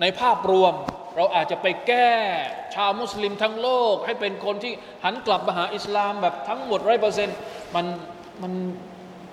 [0.00, 0.74] ในภาพรวม
[1.16, 2.12] เราอาจจะไปแก้
[2.74, 4.72] ชาวมุสลิมทั้งโลก ให้เป็นคนที่
[5.04, 7.36] หันกลับมาหาอิสลามแบบทั้งหมดร้อยเปอร์เซ็นต์
[7.74, 7.86] มัน
[8.42, 8.52] มัน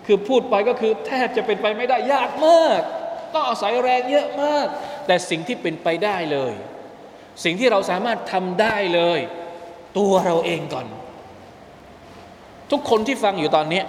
[0.06, 2.82] คือพูดไปก็คือแทบจะเป็นไปไม่ได้ยากมาก
[3.34, 4.68] ต้องอาศัยแรงเยอะมาก
[5.08, 6.54] แต่สิ่งที่เป็นไปได้เลย
[7.44, 9.20] สิ่งที่เราสามารถทำได้เลย
[9.98, 10.88] ตัวเราเองก่อน
[12.72, 13.82] ทุกคนที่ฟังอยู่ตอนนี้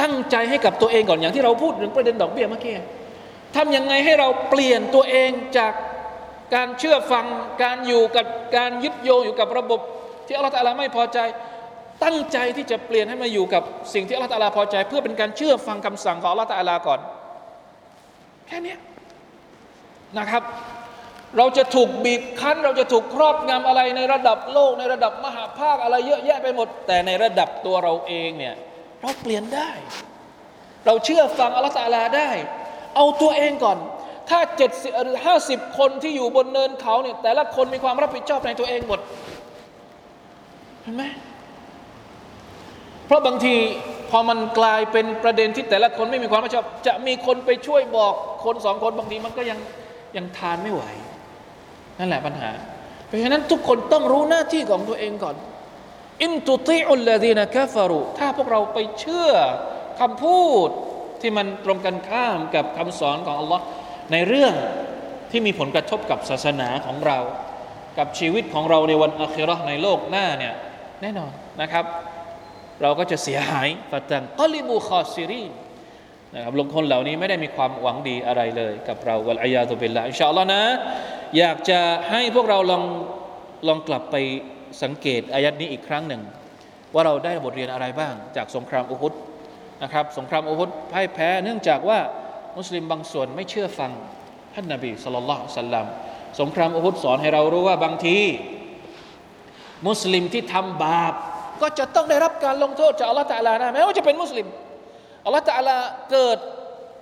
[0.00, 2.74] ตั้งใจให้กับตัวเองก่อนอย่างที่เราพูดถึงประเด็นดอกเบี้ยเมื่อกี้
[3.56, 5.72] ทำยังไงให้เราเปลี่ยนตัวเองจาก
[6.54, 7.26] การเชื่อฟัง
[7.62, 8.26] การอยู่กับ
[8.56, 9.80] การยึดโยงอยู่กับระบบ
[10.26, 11.18] ที่อัลลอฮฺตาลาไม่พอใจ
[12.04, 13.62] ตั้งใจที่จะเปลี่ยนให้มาอยู่กับ
[13.94, 17.00] สิ่งที่อัลลอฮฺตาลาพอใจ เพื่อเป็นการเชื่อฟังคำสั่งของอัลลอฮฺตาลาก่อน
[18.46, 18.74] แค่นี้
[20.18, 20.42] นะครับ
[21.38, 28.54] เราจะถูกบีบคั้น เราจะถูกครอบงำอะไรในระดับโลก ในระดับมหาภาคอะไรเยอะแยะไปหมด แต่ในระดับตัวเราเองเนี่ย
[29.02, 29.70] เราเปลี่ยนได้
[30.86, 32.30] เราเชื่อฟังอัลลอฮฺตาลาได้
[32.94, 33.78] เอาตัวเองก่อน
[34.30, 34.92] ถ้าเจ็ดสิบ
[35.26, 39.00] ห้าสิบคนที่อยู่บนเนินเขาเนี่ยแต่ละคนมีความรับผิดชอบในตัวเองหมด
[40.82, 41.02] เห็นไหม
[43.06, 43.56] เพราะบางที
[44.10, 48.14] พอมันกลายเป็นประเด็นที่แต่ละคนไม่มีความรับผิดชอบ จะมีคนไปช่วยบอก
[48.44, 49.58] คนสองคนบางทีมันก็ยัง
[50.16, 50.82] ยังทานไม่ไหว
[51.98, 52.50] นั่นแหละปัญหา
[53.06, 55.36] เพราะฉะนั้นทุกคนต้องรู้หน้าที่ของตัวเองก่อน
[56.22, 59.30] อินตุติอุลลาดีนะกาฟารุถ้าพวกเราไปเชื่อ
[60.00, 60.68] คำพูด
[61.22, 63.62] ที่มันตรงกันข้ามกับคำสอนของอัลลอฮ์
[64.12, 64.54] ในเรื่อง
[65.30, 67.18] ที่มีผลกระทบกับศาสนาของเรา
[67.98, 70.54] กับชีวิตของเราในวันอาคิเราะห์ในโลกหน้าเนี่ย
[71.02, 71.84] แน่นอนนะครับ
[72.82, 75.52] เราก็จะเสียหายفتنقلبوا خاسرين
[76.34, 80.62] นะครับลงคนเหล่านี้ไม่ได้มีความหวังดีอะไรเลย กับเราوالعياذ بالله إن شاء اللهนะ
[81.38, 82.84] อยากจะให้พวกเราลอง
[83.68, 84.16] ลองกลับไป
[84.82, 86.22] สังเกตอายัดนี้อีกครั้งหนึ่ง
[86.94, 89.12] ว่าเราได้บทเรียนอะไรบ้างจากสงครามอุฮุด
[89.82, 91.98] นะครับสงครามอุฮุดพ่ายแพ้เนื่องจากว่า
[92.58, 93.90] มุสลิมบางส่วนไม่เชื่อฟัง
[94.54, 95.86] ท่านนบีสุลต่านสัลลัม
[96.40, 98.18] สงครามอุฮุดสอนให้เรารู้ว่าบางที
[99.88, 101.14] มุสลิมที่ทำบาป
[101.62, 104.46] ก็จะต้องได้รับการลงโทษจากอัลลอฮฺตะลานะแม้ว่าจะเป็นมุสลิม
[105.24, 105.76] อัลลอฮฺตะลา
[106.10, 106.38] เกิด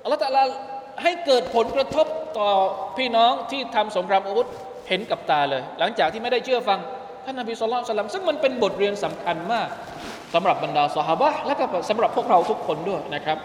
[0.02, 0.42] อัลลอฮฺตะลา
[1.02, 2.06] ให้เกิดผลกระทบ
[2.38, 2.50] ต่อ
[2.96, 4.46] พี่น้องที่ทำสงครามอุฮุด
[4.88, 6.78] เห็นกับตาเลย หลังจากที่ไม่ได้เชื่อฟัง
[7.24, 9.68] ท่านนบีสุลต่านซึ่งมันเป็นบทเรียนสำคัญมาก
[10.33, 13.37] สำหรับบรรดาสหบะและก็สำหรับพวกเราทุกคนด้วยนะครับ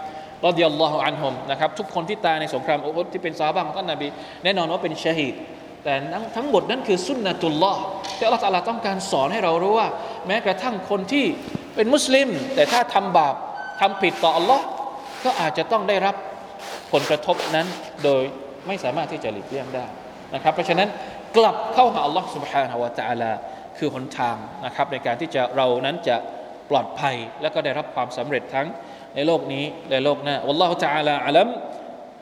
[0.45, 4.07] รอดิยัลลอฮุอันฮุมนะครับทุกคนที่ตายในสงครามอุฮุดที่เป็นสหบะของท่านนบี
[4.43, 5.35] แน่นอนว่าเป็นชาฮีด
[5.83, 5.93] แต่
[6.35, 7.79] ทั้งหมดนั้นคือสุนนะตุลลอฮ์
[8.17, 9.87] ที่อัลลอฮฺตะอาลาต้องการสอนให้เรารู้ว่า
[10.27, 11.25] แม้กระทั่งคนที่
[11.75, 13.35] เป็นมุสลิม แต่ถ้าทำบาป
[13.81, 14.63] ทำผิดต่ออัลลอฮ์
[15.25, 16.15] ก็อาจจะต้องได้รับ
[16.91, 17.67] ผลกระทบนั้น
[18.03, 18.21] โดย
[18.67, 19.85] ไม่สามารถที่จะหลีกเลี่ยงได้
[20.33, 20.89] นะครับ เพราะฉะนั้น
[21.37, 23.31] กลับเข้าหาอัลลอฮ์ سبحانه และ تعالى
[23.77, 24.35] คือหนทาง
[24.65, 26.15] นะครับในการที่จะเรานั้นจะ
[26.69, 28.67] ปลอดภัย และก็ได้รับความสำเร็จทั้ง
[29.15, 31.49] ในโลกนี้และโลกหน้า والله تعالى أعلم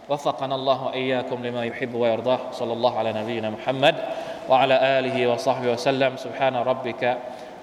[0.09, 3.95] وفقنا الله وإياكم لما يحب ويرضاه صلى الله على نبينا محمد
[4.49, 7.03] وعلى آله وصحبه وسلم سبحان ربك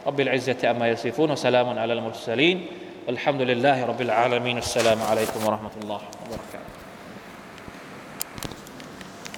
[0.07, 2.67] رب العزة أما يصفون وسلام على المرسلين
[3.07, 6.60] والحمد لله رب العالمين السلام عليكم ورحمة الله وبركاته